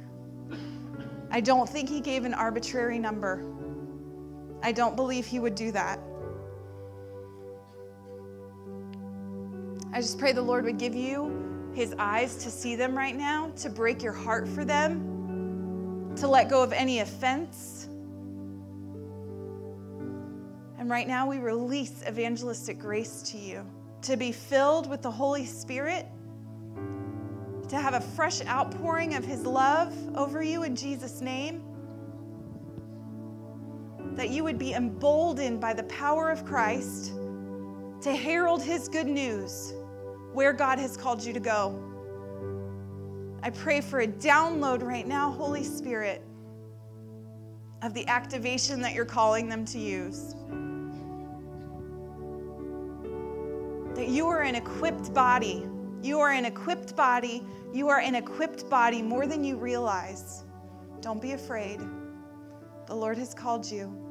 I 1.31 1.41
don't 1.41 1.69
think 1.69 1.89
He 1.89 2.01
gave 2.01 2.25
an 2.25 2.35
arbitrary 2.35 2.99
number. 2.99 3.45
I 4.63 4.73
don't 4.73 4.97
believe 4.97 5.27
He 5.27 5.39
would 5.39 5.55
do 5.55 5.73
that. 5.73 5.99
I 9.93 10.01
just 10.01 10.19
pray 10.19 10.33
the 10.33 10.43
Lord 10.43 10.65
would 10.65 10.79
give 10.79 10.95
you 10.95 11.71
His 11.75 11.95
eyes 11.99 12.37
to 12.45 12.51
see 12.51 12.77
them 12.77 12.97
right 12.97 13.17
now, 13.17 13.53
to 13.57 13.69
break 13.69 14.03
your 14.03 14.13
heart 14.13 14.49
for 14.49 14.65
them, 14.65 16.15
to 16.17 16.29
let 16.29 16.49
go 16.49 16.63
of 16.63 16.73
any 16.73 17.01
offense 17.01 17.89
and 20.83 20.91
right 20.91 21.07
now, 21.07 21.29
we 21.29 21.39
release 21.39 22.03
evangelistic 22.09 22.77
grace 22.77 23.23
to 23.31 23.39
you 23.39 23.65
to 24.01 24.17
be 24.17 24.33
filled 24.33 24.91
with 24.91 25.01
the 25.01 25.13
Holy 25.13 25.47
Spirit, 25.47 26.07
to 27.69 27.77
have 27.77 27.95
a 27.95 28.01
fresh 28.01 28.45
outpouring 28.47 29.15
of 29.15 29.25
His 29.25 29.47
love 29.47 29.95
over 30.17 30.43
you 30.43 30.65
in 30.65 30.75
Jesus' 30.75 31.21
name, 31.21 31.63
that 34.17 34.31
you 34.31 34.45
would 34.45 34.59
be 34.59 34.75
emboldened 34.75 35.61
by 35.61 35.75
the 35.75 35.85
power 35.85 36.31
of 36.31 36.45
Christ 36.45 37.13
to 38.03 38.15
herald 38.15 38.63
His 38.63 38.89
good 38.89 39.07
news 39.07 39.75
where 40.33 40.53
God 40.53 40.79
has 40.79 40.97
called 40.97 41.25
you 41.25 41.33
to 41.33 41.41
go. 41.41 41.79
I 43.43 43.51
pray 43.51 43.81
for 43.81 44.01
a 44.01 44.07
download 44.07 44.83
right 44.83 45.07
now, 45.07 45.31
Holy 45.31 45.65
Spirit, 45.65 46.23
of 47.83 47.95
the 47.95 48.07
activation 48.07 48.81
that 48.83 48.95
you're 48.95 49.05
calling 49.05 49.49
them 49.49 49.65
to 49.67 49.79
use. 49.79 50.35
that 53.95 54.09
you 54.09 54.27
are 54.27 54.41
an 54.43 54.55
equipped 54.55 55.13
body. 55.13 55.67
You 56.03 56.19
are 56.21 56.31
an 56.31 56.45
equipped 56.45 56.97
body. 56.97 57.47
You 57.73 57.89
are 57.89 58.01
an 58.01 58.15
equipped 58.15 58.69
body 58.69 59.03
more 59.03 59.27
than 59.27 59.45
you 59.45 59.57
realize. 59.57 60.45
Don't 61.01 61.21
be 61.21 61.33
afraid. 61.33 61.81
The 62.87 62.95
Lord 62.95 63.19
has 63.19 63.35
called 63.35 63.71
you. 63.71 64.02